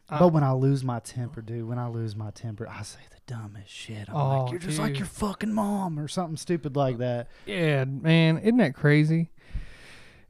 [0.09, 3.01] I- But when I lose my temper, dude, when I lose my temper, I say
[3.11, 4.09] the dumbest shit.
[4.11, 7.29] I'm Oh, like, you're just like your fucking mom or something stupid like that.
[7.47, 9.31] Yeah, man, isn't that crazy?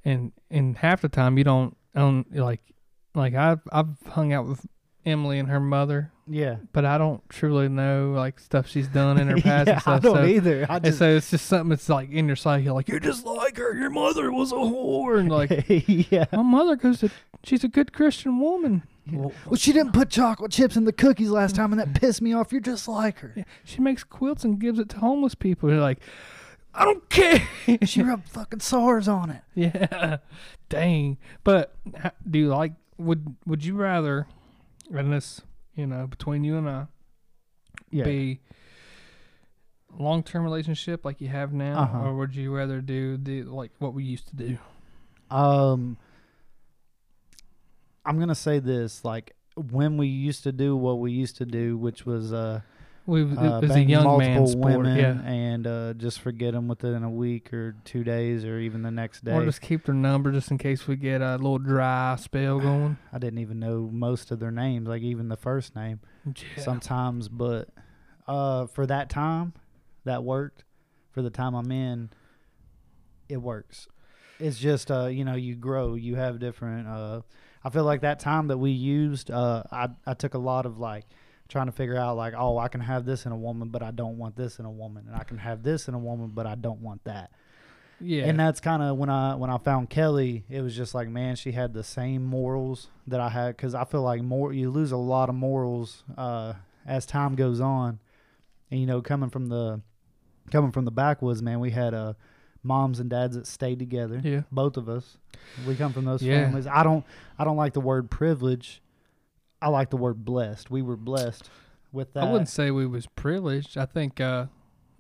[0.05, 2.61] And and half the time you don't own like
[3.15, 4.65] like I've I've hung out with
[5.05, 6.57] Emily and her mother, Yeah.
[6.73, 9.95] but I don't truly know like stuff she's done in her past yeah, and stuff.
[9.95, 10.67] I don't so, either.
[10.69, 13.25] I and just so it's just something that's like in your psyche, like you're just
[13.27, 13.77] like her.
[13.77, 15.65] Your mother was a whore, and like
[16.13, 16.27] yeah.
[16.33, 17.11] my mother goes to
[17.43, 18.83] she's a good Christian woman.
[19.11, 22.23] Well, Well, she didn't put chocolate chips in the cookies last time, and that pissed
[22.23, 22.53] me off.
[22.53, 23.33] You're just like her.
[23.37, 25.69] yeah, she makes quilts and gives it to homeless people.
[25.69, 25.99] You're like,
[26.73, 27.43] I don't care.
[27.85, 29.43] She rubbed fucking SARS on it.
[29.57, 30.19] Yeah,
[30.69, 31.19] dang.
[31.43, 31.75] But
[32.31, 32.75] do you like?
[32.99, 34.29] Would Would you rather,
[34.91, 35.41] and this,
[35.75, 36.87] you know, between you and I,
[37.91, 38.05] Yeah.
[38.05, 38.41] be
[39.99, 41.99] long term relationship like you have now, Uh-huh.
[42.09, 44.59] or would you rather do the like what we used to do?
[45.31, 45.97] Um,
[48.05, 51.77] I'm gonna say this: like when we used to do what we used to do,
[51.77, 52.63] which was uh,
[53.05, 55.31] We it uh was a young man sport, women yeah.
[55.31, 59.25] and uh, just forget them within a week or two days or even the next
[59.25, 59.33] day.
[59.33, 62.97] Or just keep their number just in case we get a little dry spell going.
[63.13, 66.01] I didn't even know most of their names, like even the first name.
[66.25, 66.63] Yeah.
[66.63, 67.69] sometimes, but
[68.29, 69.55] uh, for that time,
[70.05, 70.65] that worked.
[71.11, 72.09] For the time I'm in,
[73.29, 73.87] it works.
[74.39, 76.87] It's just uh, you know, you grow, you have different.
[76.89, 77.23] Uh,
[77.65, 80.79] I feel like that time that we used, uh, I I took a lot of
[80.79, 81.05] like
[81.53, 83.91] trying to figure out like, oh, I can have this in a woman, but I
[83.93, 86.47] don't want this in a woman, and I can have this in a woman, but
[86.47, 87.31] I don't want that.
[88.01, 88.25] yeah.
[88.25, 91.37] And that's kind of when I when I found Kelly, it was just like, man,
[91.37, 94.91] she had the same morals that I had because I feel like more you lose
[94.91, 96.55] a lot of morals uh,
[96.87, 98.01] as time goes on,
[98.71, 99.81] and you know, coming from the
[100.51, 102.15] coming from the backwoods, man, we had uh,
[102.65, 104.21] moms and dads that stayed together.
[104.25, 104.43] yeah.
[104.51, 105.17] Both of us,
[105.67, 106.43] we come from those Yeah.
[106.45, 106.67] families.
[106.67, 107.05] I don't
[107.39, 108.81] I don't like the word privilege.
[109.63, 110.71] I like the word blessed.
[110.71, 111.49] We were blessed
[111.93, 112.25] with that.
[112.25, 113.79] I wouldn't say we was privileged.
[113.79, 114.47] I think uh,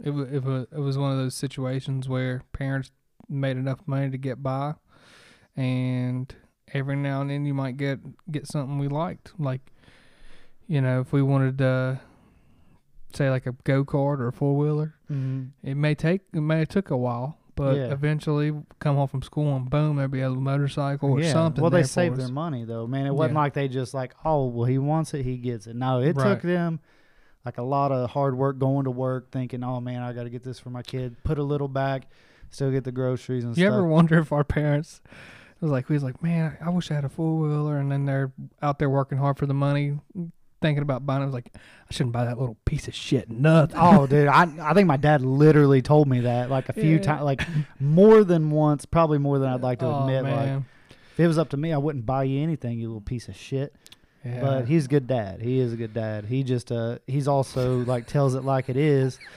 [0.02, 2.90] it was it was it was one of those situations where parents
[3.28, 4.74] made enough money to get by,
[5.56, 6.34] and
[6.72, 7.98] every now and then you might get
[8.30, 9.32] get something we liked.
[9.38, 9.60] Like,
[10.66, 12.00] you know, if we wanted to
[13.14, 15.50] say like a go kart or a four wheeler, Mhm.
[15.62, 17.92] it may take it may have took a while, but Yeah.
[17.92, 21.32] eventually come home from school and boom, there'd be a motorcycle or yeah.
[21.32, 21.60] something.
[21.62, 22.24] Well, they saved us.
[22.26, 23.06] their money though, man.
[23.06, 23.40] It wasn't Yeah.
[23.40, 25.76] like they just like, oh, well, he wants it, he gets it.
[25.76, 26.28] No, it Right.
[26.34, 26.80] took them
[27.44, 30.30] like a lot of hard work going to work, thinking, oh man, I got to
[30.30, 31.16] get this for my kid.
[31.24, 32.08] Put a little back,
[32.50, 33.60] still get the groceries and stuff.
[33.62, 33.74] You stuff.
[33.78, 36.94] ever wonder if our parents It was like, we was like, man, I wish I
[36.94, 39.96] had a four wheeler, and then they're out there working hard for the money,
[40.62, 41.20] thinking about buying.
[41.20, 41.24] it.
[41.24, 43.28] I was like, I shouldn't buy that little piece of shit.
[43.30, 43.76] Nothing.
[43.78, 47.02] oh, dude, I I think my dad literally told me that like a few Yeah.
[47.02, 47.42] times, like
[47.80, 50.24] more than once, probably more than I'd like to oh, admit.
[50.24, 50.62] Like
[51.12, 53.36] if it was up to me, I wouldn't buy you anything, you little piece of
[53.36, 53.74] shit.
[54.24, 54.40] yeah.
[54.40, 55.42] But he's a good dad.
[55.42, 56.24] He is a good dad.
[56.24, 59.18] He just uh he's also like tells it like it is.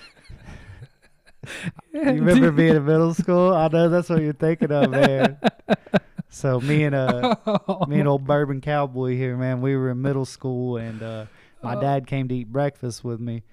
[1.94, 3.54] You remember being in middle school?
[3.54, 5.38] I know that's what you're thinking of, man.
[6.36, 7.36] So me and uh
[7.88, 11.26] me and old bourbon cowboy here, man, we were in middle school and uh
[11.64, 11.82] my Oh.
[11.82, 13.44] dad came to eat breakfast with me.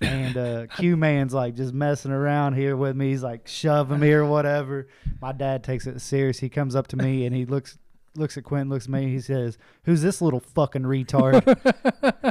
[0.00, 3.10] And uh Q man's like just messing around here with me.
[3.10, 4.88] He's like shoving me or whatever.
[5.20, 6.38] My dad takes it serious.
[6.38, 7.76] He comes up to me and he looks
[8.16, 11.42] looks at Quentin, looks at me, he says, Who's this little fucking retard?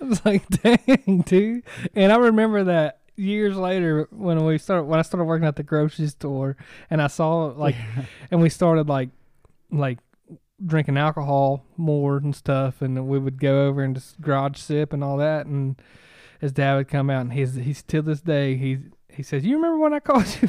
[0.00, 1.64] I was like, dang, dude.
[1.94, 5.62] And I remember that years later when we started when I started working at the
[5.62, 6.56] grocery store
[6.88, 7.74] and I saw like
[8.30, 9.10] and we started like
[9.70, 9.98] like
[10.64, 15.04] drinking alcohol more and stuff and we would go over and just garage sip and
[15.04, 15.80] all that and
[16.40, 18.80] his dad would come out and he's he's till this day he's
[19.18, 20.48] he says, "You remember when I called you?"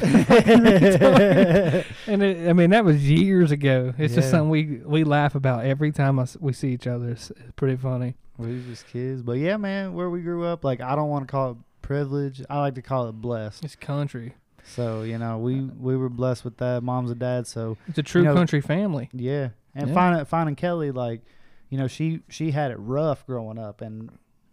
[2.06, 3.92] and it, I mean, that was years ago.
[3.98, 7.10] It's just something we we laugh about every time I we see each other.
[7.10, 8.14] It's, it's pretty funny.
[8.38, 11.26] we was just kids, but yeah, man, where we grew up, like I don't want
[11.26, 11.56] to call it
[11.94, 12.40] privilege.
[12.48, 13.64] I like to call it blessed.
[13.64, 14.34] It's country.
[14.62, 17.48] So you know, we we were blessed with that, moms and dads.
[17.48, 19.08] So It's a true know- country family.
[19.12, 19.94] Yeah, and Yeah.
[19.94, 21.22] finding finding Kelly like,
[21.68, 24.10] you know, she she had it rough growing up, and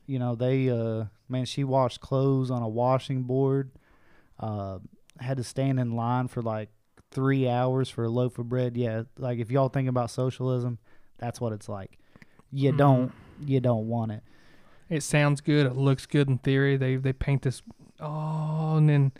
[0.07, 3.69] you know they uh man she washed clothes on a washing board,
[4.39, 4.79] uh
[5.19, 6.69] had to stand in line for like
[7.11, 8.75] three hours for a loaf of bread.
[8.75, 10.79] Yeah, like if y'all think about socialism,
[11.19, 11.99] that's what it's like.
[12.51, 12.77] You Mhm.
[12.77, 13.11] don't
[13.45, 14.23] you don't want it.
[14.89, 15.65] It sounds good.
[15.65, 16.77] It looks good in theory.
[16.77, 17.61] They they paint this.
[17.99, 19.11] Oh, and then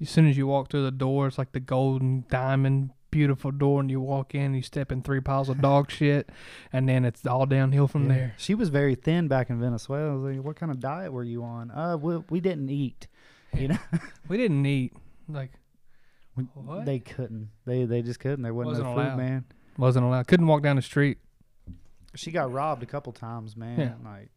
[0.00, 3.80] as soon as you walk through the door, it's like the golden diamond, beautiful door,
[3.80, 6.30] and you walk in, you step in three piles of dog shit,
[6.72, 8.14] and then it's all downhill from Yeah.
[8.16, 8.34] there.
[8.36, 10.14] She was very thin back in Venezuela.
[10.16, 11.70] Like, what kind of diet were you on?
[11.70, 13.06] Uh, we, we didn't eat.
[13.56, 13.78] You know,
[14.28, 14.92] We didn't eat
[15.28, 15.52] like
[16.36, 16.84] We- What?
[16.86, 17.50] they couldn't.
[17.64, 18.42] They they just couldn't.
[18.42, 19.44] There wasn't, Wasn't no food, man.
[19.78, 20.26] wasn't allowed.
[20.26, 21.18] Couldn't walk down the street.
[22.16, 23.78] She got robbed a couple times, man.
[23.78, 23.94] Yeah.
[24.04, 24.30] Like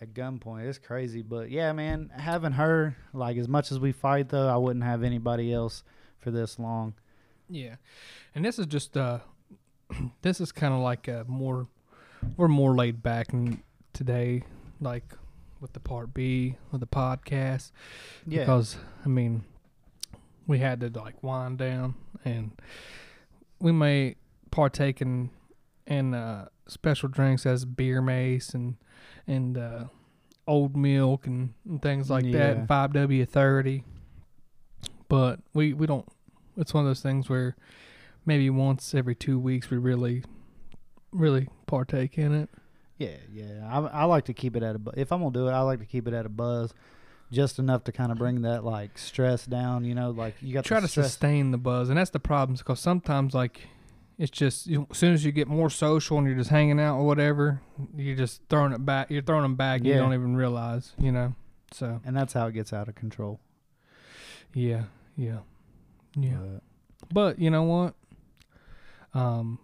[0.00, 0.68] at gunpoint.
[0.68, 1.22] It's crazy.
[1.22, 5.02] But yeah, man, having her, like as much as we fight though, I wouldn't have
[5.02, 5.84] anybody else
[6.18, 6.94] for this long.
[7.48, 7.76] Yeah,
[8.34, 9.18] and this is just uh,
[10.22, 11.66] this is kind of like a more
[12.36, 14.44] we're more laid back and today,
[14.80, 15.14] like
[15.60, 17.70] with the part B with the podcast.
[18.26, 18.40] Yeah.
[18.40, 19.44] because I mean,
[20.46, 22.52] we had to like wind down, and
[23.58, 24.16] we may
[24.50, 25.30] partake in
[25.86, 28.76] in uh, special drinks as beer mace and
[29.26, 29.84] and uh,
[30.46, 33.84] old milk and, and things like that, five W thirty.
[35.08, 36.06] But we we don't.
[36.56, 37.56] It's one of those things where
[38.26, 40.24] maybe once every two weeks we really
[41.12, 42.48] really partake in it.
[42.98, 43.68] yeah, yeah.
[43.70, 44.80] I, I like to keep it at a.
[44.96, 46.72] If I'm gonna do it, I like to keep it at a buzz,
[47.30, 49.84] just enough to kind of bring that like stress down.
[49.84, 52.56] You know, like you got to try to sustain the buzz, and that's the problem.
[52.56, 53.68] Because sometimes, like,
[54.18, 56.98] it's just you, as soon as you get more social and you're just hanging out
[56.98, 57.60] or whatever,
[57.96, 59.10] you're just throwing it back.
[59.10, 59.78] You're throwing them back.
[59.78, 61.34] And you don't even realize, you know.
[61.72, 63.40] So and that's how it gets out of control.
[64.54, 64.84] yeah,
[65.16, 65.38] yeah,
[66.16, 66.36] yeah.
[66.38, 66.62] But-
[67.12, 67.94] But you know what?
[69.14, 69.58] Um,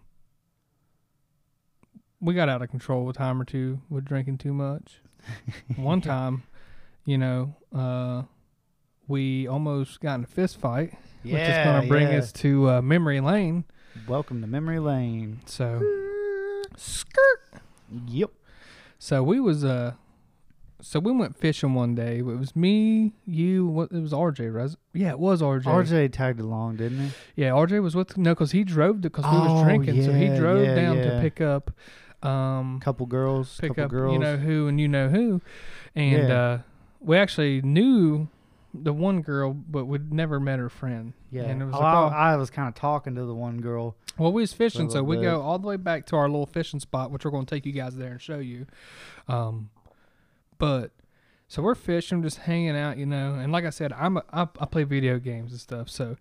[2.21, 5.01] we got out of control a time or two with drinking too much.
[5.75, 6.43] One time,
[7.05, 8.23] you know, uh,
[9.07, 12.17] we almost got in a fist fight, yeah, which is going to bring yeah.
[12.17, 13.63] us to uh, memory lane.
[14.07, 15.39] Welcome to memory lane.
[15.45, 15.79] So,
[16.75, 17.61] skirt.
[18.07, 18.31] Yep.
[18.97, 19.93] So we was uh,
[20.81, 22.19] so we went fishing one day.
[22.19, 23.65] It was me, you.
[23.67, 24.69] What it was RJ, right?
[24.93, 25.63] Yeah, it was RJ.
[25.63, 27.11] RJ tagged along, didn't he?
[27.35, 30.03] Yeah, RJ was with no, cause he drove because we was Oh, drinking.
[30.03, 31.71] so he drove yeah, down to pick up,
[32.23, 33.57] um, Couple girls.
[33.59, 34.13] pick couple up girls.
[34.13, 35.41] you know who and you know who,
[35.95, 36.35] and Yeah.
[36.41, 36.59] uh,
[36.99, 38.27] we actually knew
[38.83, 41.13] the one girl, but we'd never met her friend.
[41.31, 41.43] Yeah.
[41.43, 42.07] and it was oh, like, I, oh.
[42.07, 43.95] I was kind of talking to the one girl.
[44.17, 46.79] Well, we was fishing, so we go all the way back to our little fishing
[46.79, 48.65] spot, which we're going to take you guys there and show you.
[49.27, 49.69] Um,
[50.57, 50.91] but
[51.49, 53.33] so we're fishing, just hanging out, you know.
[53.33, 56.15] And like I said, I'm a, I, I play video games and stuff, so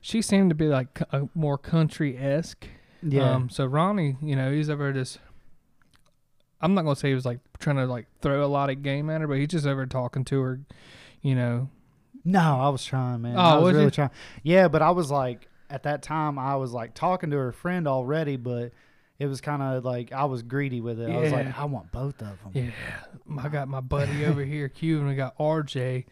[0.00, 2.66] she seemed to be like a more country esque.
[3.02, 3.32] Yeah.
[3.32, 5.18] Um, so Ronnie, you know, he's over just.
[6.60, 9.08] I'm not gonna say he was like trying to like throw a lot of game
[9.08, 10.60] at her, but he's just over talking to her,
[11.22, 11.70] you know.
[12.24, 13.36] No, I was trying, man.
[13.36, 13.90] Oh, I was, was really you?
[13.90, 14.10] trying.
[14.42, 17.86] Yeah, but I was like, at that time, I was like talking to her friend
[17.88, 18.72] already, but
[19.18, 21.10] it was kind of like I was greedy with it.
[21.10, 22.52] I was like, I want both of them.
[22.52, 22.70] Yeah,
[23.42, 26.04] I got my buddy over here, Q, and we got RJ.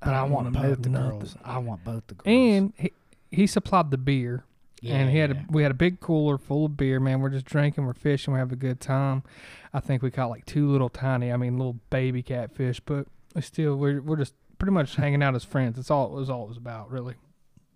[0.00, 1.18] But I, don't want both the nothing.
[1.18, 1.36] girls.
[1.44, 2.24] I want both the girls.
[2.26, 2.92] And he,
[3.32, 4.44] he supplied the beer,
[4.84, 7.00] and he had a, we had a big cooler full of beer.
[7.00, 9.24] Man, we're just drinking, we're fishing, we have a good time.
[9.74, 13.42] I think we caught like two little tiny, I mean, little baby catfish, but we
[13.42, 15.76] still we're we're just pretty much hanging out as friends.
[15.76, 17.14] That's all it was all it was about, really.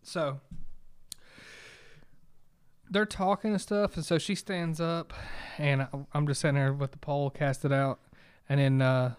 [0.02, 0.40] So
[2.90, 5.12] they're talking and stuff, and so she stands up,
[5.58, 8.00] and I, I'm just sitting there with the pole casted out,
[8.48, 9.14] and then uh,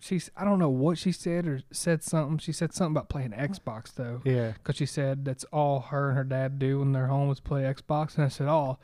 [0.00, 2.38] she's I don't know what she said or said something.
[2.38, 4.52] She said something about playing Xbox though yeah.
[4.52, 7.62] because she said that's all her and her dad do when they're home is play
[7.62, 8.16] Xbox.
[8.16, 8.78] And I said, "Oh,"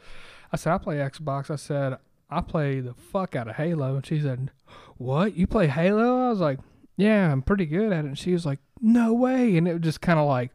[0.53, 1.99] I said, "I play Xbox." I said,
[2.31, 4.51] "I play the fuck out of Halo." And she said,
[4.97, 5.37] "What?
[5.37, 6.61] You play Halo?" I was like,
[6.97, 9.83] "Yeah, I'm pretty good at it." And she was like, "No way!" And it was
[9.83, 10.51] just kind of like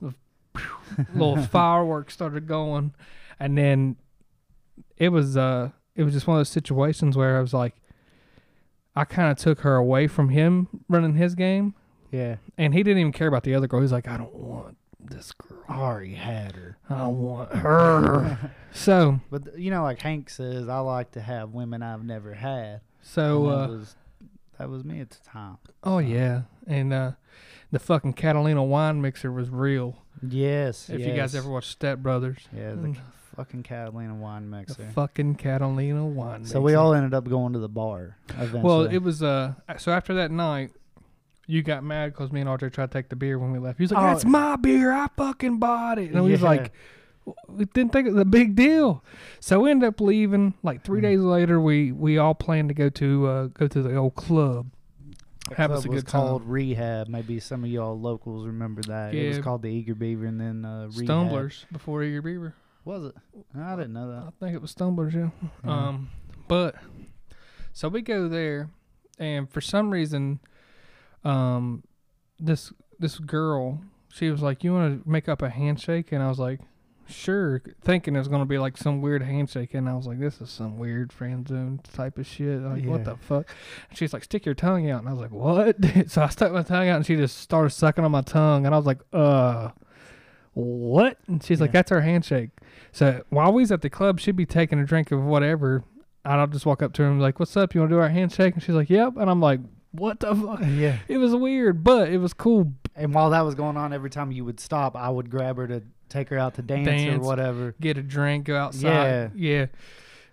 [1.14, 2.92] little fireworks started going,
[3.38, 3.96] and then
[4.96, 7.74] it was uh it was just one of those situations where I was like.
[8.96, 11.74] I kind of took her away from him running his game,
[12.10, 12.36] Yeah.
[12.58, 13.80] and he didn't even care about the other girl.
[13.82, 15.62] He's like, I don't want this girl.
[15.68, 16.76] I already had her.
[16.90, 18.50] I want her.
[18.72, 22.80] so, But you know, like Hank says, I like to have women I've never had.
[23.00, 23.94] so, uh, was
[24.60, 25.56] that was me at the time.
[25.84, 27.12] oh yeah, and uh,
[27.72, 29.96] the fucking Catalina wine mixer was real.
[30.22, 30.90] Yes.
[30.90, 31.36] If you guys yes.
[31.36, 32.96] ever watched Step Brothers, Yeah, the Mm.
[33.36, 34.84] fucking Catalina wine the mixer.
[34.94, 36.40] fucking Catalina wine.
[36.40, 36.52] Mixer.
[36.52, 36.78] So we mixer.
[36.80, 38.60] all ended up going to the bar eventually.
[38.62, 39.54] Well, it was uh.
[39.78, 40.72] So after that night,
[41.46, 43.78] you got mad because me and RJ tried to take the beer when we left.
[43.78, 44.06] He was like, Oh.
[44.08, 44.92] "That's my beer.
[44.92, 46.48] I fucking bought it." And we was Yeah.
[46.48, 46.72] like,
[47.48, 49.04] "We didn't think it was a big deal."
[49.40, 50.54] So we ended up leaving.
[50.62, 51.04] Like three Mm.
[51.04, 54.70] days later, we we all planned to go to uh go to the old club.
[55.48, 56.20] The have us a was good time.
[56.22, 57.08] called Rehab.
[57.08, 59.14] Maybe some of y'all locals remember that.
[59.14, 61.04] It was called the Eager Beaver, and then uh, Rehab.
[61.04, 62.54] Stumblers before Eager Beaver.
[62.84, 63.14] Was it?
[63.58, 64.22] I didn't know that.
[64.28, 65.30] I think it was Stumblers, yeah.
[65.64, 65.88] Yeah.
[65.88, 66.08] Um,
[66.48, 66.76] but
[67.72, 68.70] so we go there,
[69.18, 70.40] and for some reason,
[71.24, 71.82] um,
[72.38, 76.28] this this girl, she was like, "You want to make up a handshake?" And I
[76.28, 76.60] was like,
[77.10, 80.40] "Sure," thinking it was gonna be like some weird handshake, and I was like, "This
[80.40, 82.60] is some weird friend zone type of shit.
[82.60, 83.46] Like, what the fuck?"
[83.88, 85.76] And she's like, "Stick your tongue out," and I was like, "What?"
[86.10, 88.74] so I stuck my tongue out, and she just started sucking on my tongue, and
[88.74, 89.70] I was like, "Uh."
[90.52, 91.16] What?
[91.28, 92.50] And she's like, "That's our handshake."
[92.92, 95.84] So while we was at the club, she'd be taking a drink of whatever.
[96.24, 97.74] And I'll just walk up to her and be like, What's up?
[97.74, 98.54] You want to do our handshake?
[98.54, 99.16] And she's like, Yep.
[99.16, 99.60] And I'm like,
[99.92, 100.60] What the fuck?
[100.62, 100.98] yeah.
[101.08, 102.72] It was weird, but it was cool.
[102.94, 105.66] And while that was going on, every time you would stop, I would grab her
[105.68, 107.16] to take her out to dance, Dance.
[107.24, 107.74] or whatever.
[107.80, 108.82] Get a drink, go outside.
[108.82, 109.28] Yeah.
[109.34, 109.66] Yeah.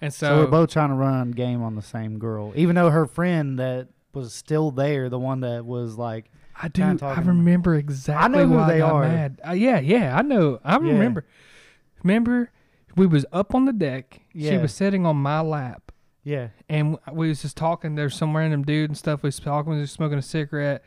[0.02, 2.90] And so, So, we're both trying to run game on the same girl, even though
[2.90, 6.84] her friend that was still there, the one that was like, I do.
[7.02, 9.02] I remember exactly I know who they are.
[9.08, 9.40] mad.
[9.48, 10.60] Uh, yeah, yeah, I know.
[10.64, 10.92] I Yeah.
[10.94, 11.26] remember.
[12.04, 12.52] Remember,
[12.96, 14.22] we was up on the deck.
[14.34, 14.52] Yeah.
[14.52, 15.92] She was sitting on my lap.
[16.24, 17.96] yeah, and we was just talking.
[17.96, 19.24] There's some random dude and stuff.
[19.24, 19.74] We was talking.
[19.74, 20.84] We was smoking a cigarette,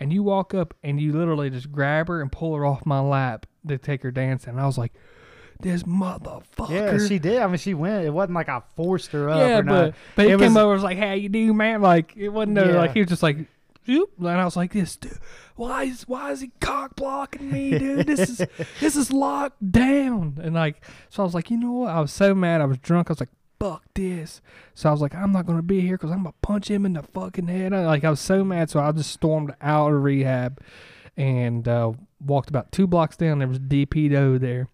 [0.00, 3.00] and you walk up and you literally just grab her and pull her off my
[3.00, 4.50] lap to take her dancing.
[4.52, 4.92] And I was like,
[5.60, 7.40] "This motherfucker." yeah, she did.
[7.40, 8.04] I mean, she went.
[8.04, 9.38] It wasn't like I forced her up.
[9.38, 9.94] yeah, or but not.
[10.16, 12.28] but he It came was- over and was like, "How you do, man?" Like it
[12.28, 12.76] wasn't Yeah.
[12.76, 13.38] like he was just like.
[13.86, 14.12] Zoop.
[14.18, 15.18] And I was like, "This dude,
[15.56, 18.06] why is why is he cock blocking me, dude?
[18.06, 18.38] This is
[18.80, 21.90] this is locked down." And like, so I was like, you know what?
[21.90, 22.62] I was so mad.
[22.62, 23.10] I was drunk.
[23.10, 24.40] I was like, "Fuck this!"
[24.74, 26.94] So I was like, "I'm not gonna be here because I'm gonna punch him in
[26.94, 30.02] the fucking head." I, like I was so mad, so I just stormed out of
[30.02, 30.60] rehab
[31.16, 31.92] and uh,
[32.24, 33.38] walked about two blocks down.
[33.38, 34.68] There was DP Dough there,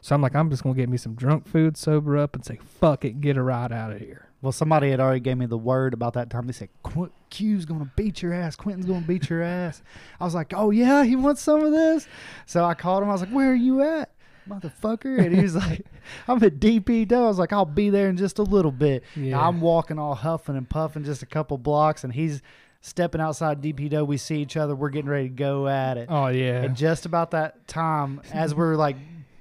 [0.00, 2.58] so I'm like, I'm just gonna get me some drunk food, sober up, and say,
[2.80, 5.58] "Fuck it, get a ride out of here." Well, somebody had already gave me the
[5.58, 6.46] word about that time.
[6.46, 8.54] They said, Qu- Q's to beat your ass.
[8.54, 9.82] Quentin's to beat your ass.
[10.20, 12.06] I was like, oh, yeah, he wants some of this?
[12.44, 13.08] So I called him.
[13.08, 14.10] I was like, where are you at,
[14.48, 15.18] motherfucker?
[15.18, 15.84] And he was like,
[16.28, 17.24] I'm at DP Dough.
[17.24, 19.04] I was like, I'll be there in just a little bit.
[19.14, 19.40] Yeah.
[19.40, 22.42] I'm walking all huffing and puffing just a couple blocks, and he's
[22.80, 24.04] stepping outside DP Dough.
[24.04, 24.74] We see each other.
[24.74, 26.08] We're getting ready to go at it.
[26.10, 26.62] Oh yeah.
[26.62, 28.96] And just about that time, as we're like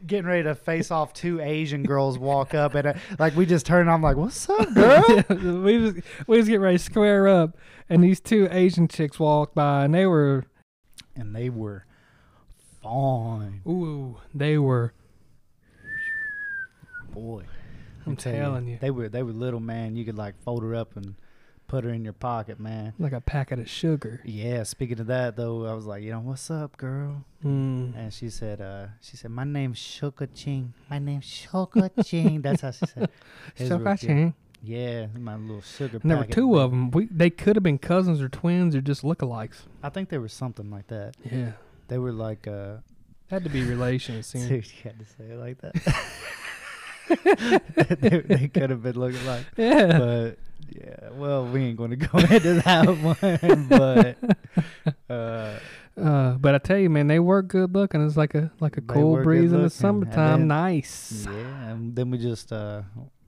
[0.05, 3.65] getting ready to face off, two Asian girls walk up, and uh, like we just
[3.65, 3.89] turn.
[3.89, 5.23] I'm like, "What's up, girl?"
[5.63, 5.95] we was
[6.27, 7.57] we was getting ready to square up,
[7.89, 10.45] and these two Asian chicks walked by, and they were
[11.15, 11.85] and they were
[12.85, 14.93] fine, ooh, they were.
[17.13, 17.43] boy.
[18.05, 19.95] I'm tell telling you, they were they were little man.
[19.95, 21.15] You could like fold her up and
[21.67, 22.93] put her in your pocket, man.
[22.99, 24.21] like a packet of sugar.
[24.23, 24.61] Yeah.
[24.63, 27.25] Speaking of that, though, I was like, you know, what's up, girl?
[27.43, 27.97] Mm.
[27.97, 30.73] And she said, uh, she said, my name's Shuka Ching.
[30.91, 32.41] My name's Shuka Ching.
[32.43, 33.09] That's how she said.
[33.57, 34.09] It was So real I cute.
[34.11, 34.33] ching.
[34.61, 35.97] Yeah, my little sugar.
[36.03, 36.91] And there were two of them.
[36.91, 39.63] We they could have been cousins or twins or just lookalikes.
[39.81, 41.15] I think there was something like that.
[41.23, 41.53] Yeah,
[41.87, 42.77] They were like, uh,
[43.29, 44.31] had to be relations.
[44.33, 45.73] dude, you had to say it like that.
[48.01, 49.97] they, they could have been looking like, Yeah.
[49.99, 50.37] but
[50.69, 51.09] yeah.
[51.11, 54.17] Well, we ain't going to go into that one, but
[55.09, 55.59] uh,
[56.01, 58.05] Uh, but I tell you, man, they were good looking.
[58.05, 60.39] It's like a like a cool breeze in the summertime.
[60.39, 61.25] then- nice.
[61.29, 61.69] yeah.
[61.69, 62.81] And then we just, uh,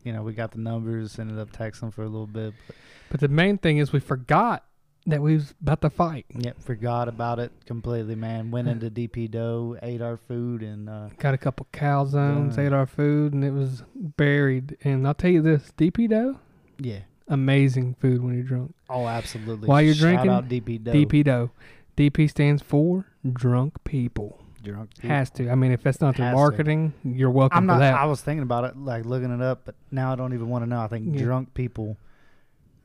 [0.04, 2.76] you know, we got the numbers, ended up texting for a little bit, but
[3.10, 4.66] But the main thing is we forgot
[5.08, 6.26] that we was about to fight.
[6.38, 8.52] Yep, forgot about it completely, man.
[8.52, 12.66] Went into DP Dough, ate our food, and uh, Got a couple calzones, Done.
[12.68, 14.78] ate our food, and it was buried.
[14.84, 16.38] And I'll tell you this, DP Dough,
[16.78, 17.00] yeah.
[17.28, 18.76] amazing food when you're drunk.
[18.90, 19.68] Oh, absolutely.
[19.68, 20.92] While you're Shout drinking, DP Dough.
[20.94, 21.52] DP Dough.
[21.96, 24.44] DP stands for drunk people.
[24.64, 25.10] Drunk people.
[25.10, 25.50] Has to.
[25.50, 26.38] I mean, if that's not through Has to.
[26.38, 27.80] marketing, you're welcome I'm for not.
[27.80, 27.94] that.
[27.96, 30.64] I was thinking about it, like looking it up, but now I don't even want
[30.64, 30.80] to know.
[30.80, 31.24] I think Yeah.
[31.24, 31.98] drunk people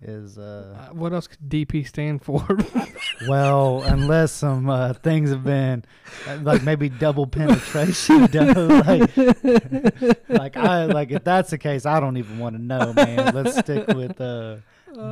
[0.02, 2.46] is uh Uh, what else could DP stand for?
[3.20, 5.84] well, unless some uh, things have been
[6.26, 8.68] uh, like maybe double penetration done.
[8.68, 9.16] Like,
[10.28, 13.34] like I like if that's the case, I don't even want to know, man.
[13.34, 14.56] Let's stick with uh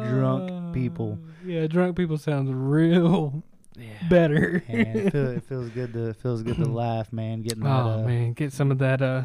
[0.00, 1.18] drunk people.
[1.22, 3.42] Uh, Yeah, drunk people sounds real
[3.76, 3.86] Yeah.
[4.08, 4.62] better.
[4.68, 7.42] And it, feel, it feels good to it feels good to laugh, man.
[7.42, 9.24] Getting that, oh uh, man, get some of that uh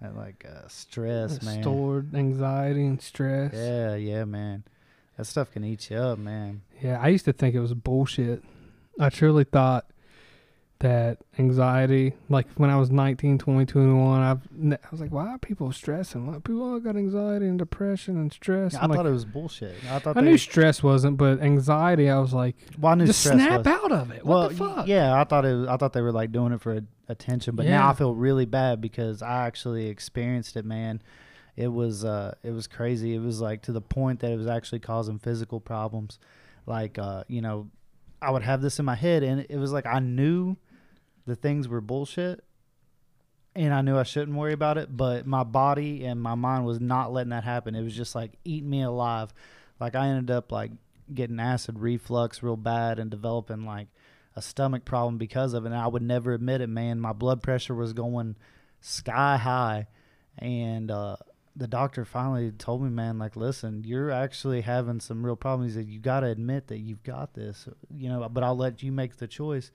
[0.00, 1.62] that like uh, stress, man.
[1.62, 3.54] stored anxiety and stress.
[3.54, 4.64] Yeah, yeah, man.
[5.16, 6.62] That stuff can eat you up, man.
[6.80, 8.42] Yeah, I used to think it was bullshit.
[8.98, 9.86] I truly thought
[10.80, 15.28] that anxiety, like when I was 19, 20, 21, I've, n- I was like, why
[15.28, 16.26] are people stressing?
[16.26, 18.74] Why people all got anxiety and depression and stress?
[18.74, 19.76] I I'm like, thought it was bullshit.
[19.88, 23.58] I thought I knew stress wasn't, but anxiety, I was like, well, I just snap
[23.64, 23.66] was.
[23.68, 24.26] out of it.
[24.26, 24.86] well, What the fuck?
[24.88, 25.54] yeah, I thought it.
[25.54, 28.46] Was, I thought they were like doing it for attention, but now I feel really
[28.46, 31.00] bad because I actually experienced it, man.
[31.56, 33.14] It was uh, it was crazy.
[33.14, 36.18] It was like to the point that it was actually causing physical problems.
[36.66, 37.68] Like uh, you know,
[38.20, 40.56] I would have this in my head, and it was like I knew
[41.26, 42.42] the things were bullshit,
[43.54, 46.80] and I knew I shouldn't worry about it, but my body and my mind was
[46.80, 47.74] not letting that happen.
[47.74, 49.34] It was just like eating me alive.
[49.78, 50.70] Like I ended up like
[51.12, 53.88] getting acid reflux real bad and developing like
[54.34, 55.68] a stomach problem because of it.
[55.68, 57.00] And I would never admit it, man.
[57.00, 58.36] My blood pressure was going
[58.80, 59.86] sky high,
[60.38, 61.16] and uh,
[61.54, 65.74] the doctor finally told me, man, like, listen, you're actually having some real problems.
[65.74, 68.92] Said, you got to admit that you've got this, you know, but I'll let you
[68.92, 69.70] make the choice.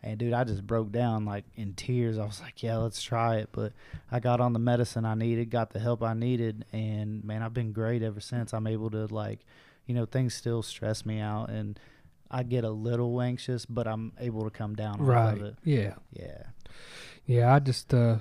[0.00, 2.18] And dude, I just broke down like in tears.
[2.18, 3.48] I was like, yeah, let's try it.
[3.50, 3.72] But
[4.12, 7.54] I got on the medicine I needed, got the help I needed, and man, I've
[7.54, 8.52] been great ever since.
[8.52, 9.40] I'm able to like,
[9.86, 11.80] you know, things still stress me out and
[12.30, 15.32] I get a little anxious, but I'm able to come down right.
[15.32, 15.56] of it.
[15.64, 15.94] Yeah.
[16.12, 16.42] Yeah.
[17.26, 18.18] Yeah, I just uh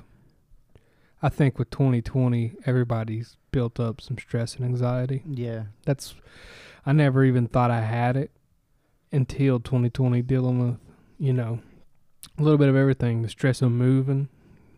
[1.21, 5.23] I think with 2020 everybody's built up some stress and anxiety.
[5.27, 5.63] Yeah.
[5.85, 6.13] That's
[6.85, 8.31] I never even thought I had it
[9.11, 10.77] until 2020 dealing with,
[11.19, 11.59] you know,
[12.37, 14.29] a little bit of everything, the stress of moving,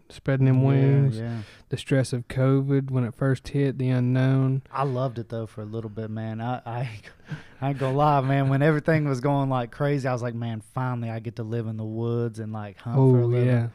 [0.08, 1.38] spreading them wings, Yeah, yeah.
[1.70, 4.62] the stress of COVID when it first hit, the unknown.
[4.72, 6.40] I loved it though for a little bit, man.
[6.42, 6.90] I, I,
[7.62, 8.48] I ain't gonna lie, man.
[8.50, 11.68] When everything was going like crazy, I was like, man, finally I get to live
[11.68, 13.48] in the woods and like hunt for a Oh living.
[13.48, 13.68] yeah.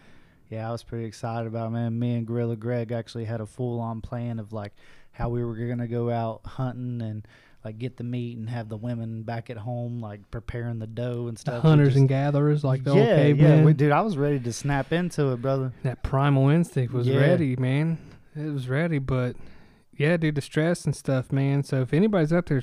[0.55, 1.99] Yeah, I was pretty excited about it, man.
[1.99, 4.73] Me and Gorilla Greg actually had a full on plan of like
[5.13, 7.27] how we were gonna go out hunting and
[7.65, 11.27] like get the meat and have the women back at home like preparing the dough
[11.29, 11.65] and stuff.
[11.65, 13.91] We hunters just- and gatherers like the yeah, old yeah, we- dude.
[13.93, 15.73] I was ready to snap into it, brother.
[15.83, 17.19] that primal instinct was Yeah.
[17.21, 17.99] ready, man.
[18.37, 19.37] It was ready, but
[19.97, 21.63] yeah, dude, the stress and stuff, man.
[21.63, 22.61] So if anybody's out there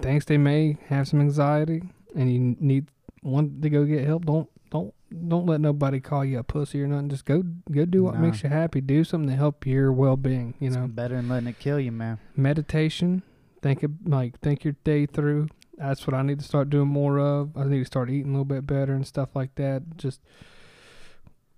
[0.00, 1.82] thinks they may have some anxiety
[2.14, 2.88] and you need
[3.22, 4.94] want to go get help, don't don't
[5.28, 7.08] don't let nobody call you a pussy or nothing.
[7.08, 8.20] Just go go do what Nah.
[8.20, 8.80] makes you happy.
[8.80, 10.54] Do something to help your well being.
[10.60, 12.18] You It's know, better than letting it kill you, man.
[12.36, 13.22] meditation.
[13.62, 15.48] Think of like think your day through.
[15.76, 17.56] That's what I need to start doing more of.
[17.56, 19.96] I need to start eating a little bit better and stuff like that.
[19.96, 20.20] Just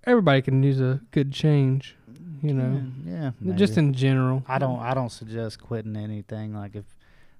[0.05, 1.95] everybody can use a good change,
[2.41, 2.83] you know.
[3.05, 4.43] yeah, yeah Just in general.
[4.47, 4.79] I don't.
[4.79, 6.53] I don't suggest quitting anything.
[6.53, 6.85] Like if,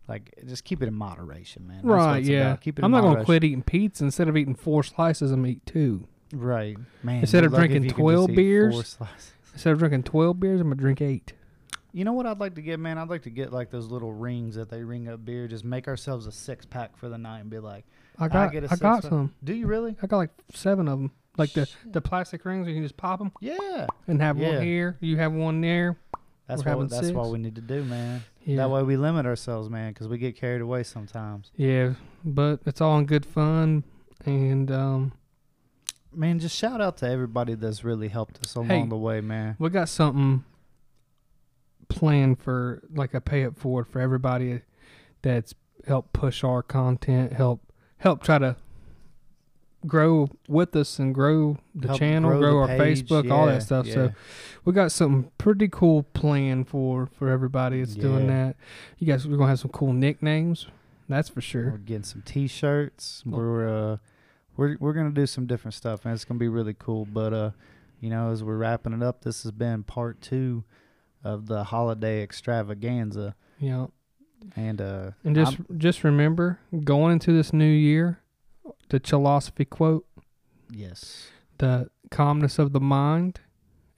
[0.08, 1.78] like, just keep it in moderation, man.
[1.78, 2.42] That's Right, yeah.
[2.42, 2.62] about.
[2.62, 2.86] Keep it.
[2.86, 4.04] I'm not going to quit eating pizza.
[4.04, 6.08] Instead of eating four slices, I'm eat two.
[6.34, 7.22] Right, man.
[7.22, 8.98] Instead of drinking you can just 12 beers.
[9.54, 11.34] Instead of drinking 12 beers, I'm going to drink eight.
[11.96, 12.98] You know what I'd like to get, man?
[12.98, 15.48] I'd like to get like those little rings that they ring up beer.
[15.48, 17.86] Just make ourselves a six pack for the night and be like,
[18.18, 19.04] I got, get a I got six-pack.
[19.04, 19.34] some.
[19.44, 19.96] "Do you really?
[20.02, 21.12] I got like seven of them.
[21.38, 24.56] Like the, the plastic rings, Where you can just pop them Yeah." and have Yeah.
[24.56, 24.98] one here.
[25.02, 25.98] You have one there.
[26.48, 26.90] That's what.
[26.90, 28.24] That's what we need to do, man.
[28.44, 28.58] Yeah.
[28.58, 31.52] That way we limit ourselves, man, because we get carried away sometimes.
[31.56, 31.94] Yeah,
[32.26, 33.84] but it's all in good fun.
[34.26, 35.14] And um,
[36.16, 38.86] Man, just shout out to everybody that's really helped us along Hey.
[38.88, 39.56] the way, man.
[39.58, 40.44] we got something
[41.90, 44.62] planned for like a pay it forward for everybody
[45.22, 45.54] that's
[45.88, 47.62] helped push our content, help
[47.98, 48.56] help try to
[49.86, 53.08] grow with us and grow the Help channel, grow, the our page.
[53.08, 53.86] Facebook, all that stuff.
[53.88, 53.94] yeah.
[53.94, 54.12] So
[54.66, 58.56] we got something pretty cool planned for for everybody that's doing that.
[59.00, 60.68] You guys, we're gonna have some cool nicknames.
[61.10, 61.72] That's for sure.
[61.72, 63.24] We're getting some T-shirts.
[63.26, 63.98] We're uh,
[64.56, 66.14] we're we're gonna do some different stuff, man.
[66.14, 67.06] It's gonna be really cool.
[67.06, 67.52] But uh,
[68.00, 70.64] you know, as we're wrapping it up, this has been part two
[71.24, 73.92] of the holiday extravaganza, know,
[74.56, 78.20] and uh, and just I'm- just remember going into this new year,
[78.90, 80.06] the philosophy quote.
[80.70, 83.40] yes, the calmness of the mind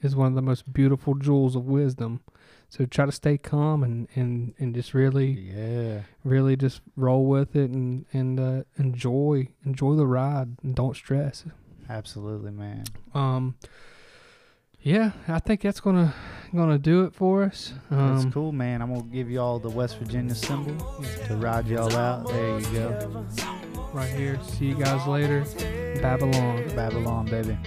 [0.01, 2.21] is one of the most beautiful jewels of wisdom.
[2.69, 7.55] So try to stay calm and, and, and just really yeah, really just roll with
[7.55, 11.45] it and and uh, enjoy enjoy the ride and don't stress.
[11.89, 12.83] absolutely, man.
[13.13, 13.55] Um,
[14.81, 16.13] yeah, I think that's gonna
[16.53, 17.73] gonna do it for us.
[17.89, 18.81] Um, That's cool, man.
[18.81, 20.75] I'm gonna give you all the West Virginia symbol
[21.27, 22.27] to ride y'all out.
[22.27, 23.25] There you go,
[23.95, 24.37] right here.
[24.43, 25.45] See you guys later.
[26.01, 26.67] Babylon.
[26.75, 27.57] Babylon, baby.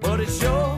[0.00, 0.76] But it sure,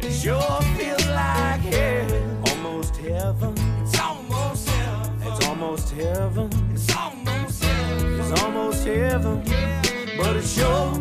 [0.00, 2.42] it sure feels like heaven.
[2.50, 3.54] Almost heaven.
[3.82, 5.22] It's almost heaven.
[5.22, 6.50] It's almost heaven.
[6.72, 8.20] It's almost heaven.
[8.20, 9.42] It's almost heaven.
[10.16, 10.94] But it sure,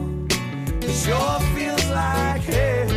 [0.79, 2.96] it sure feels like heaven.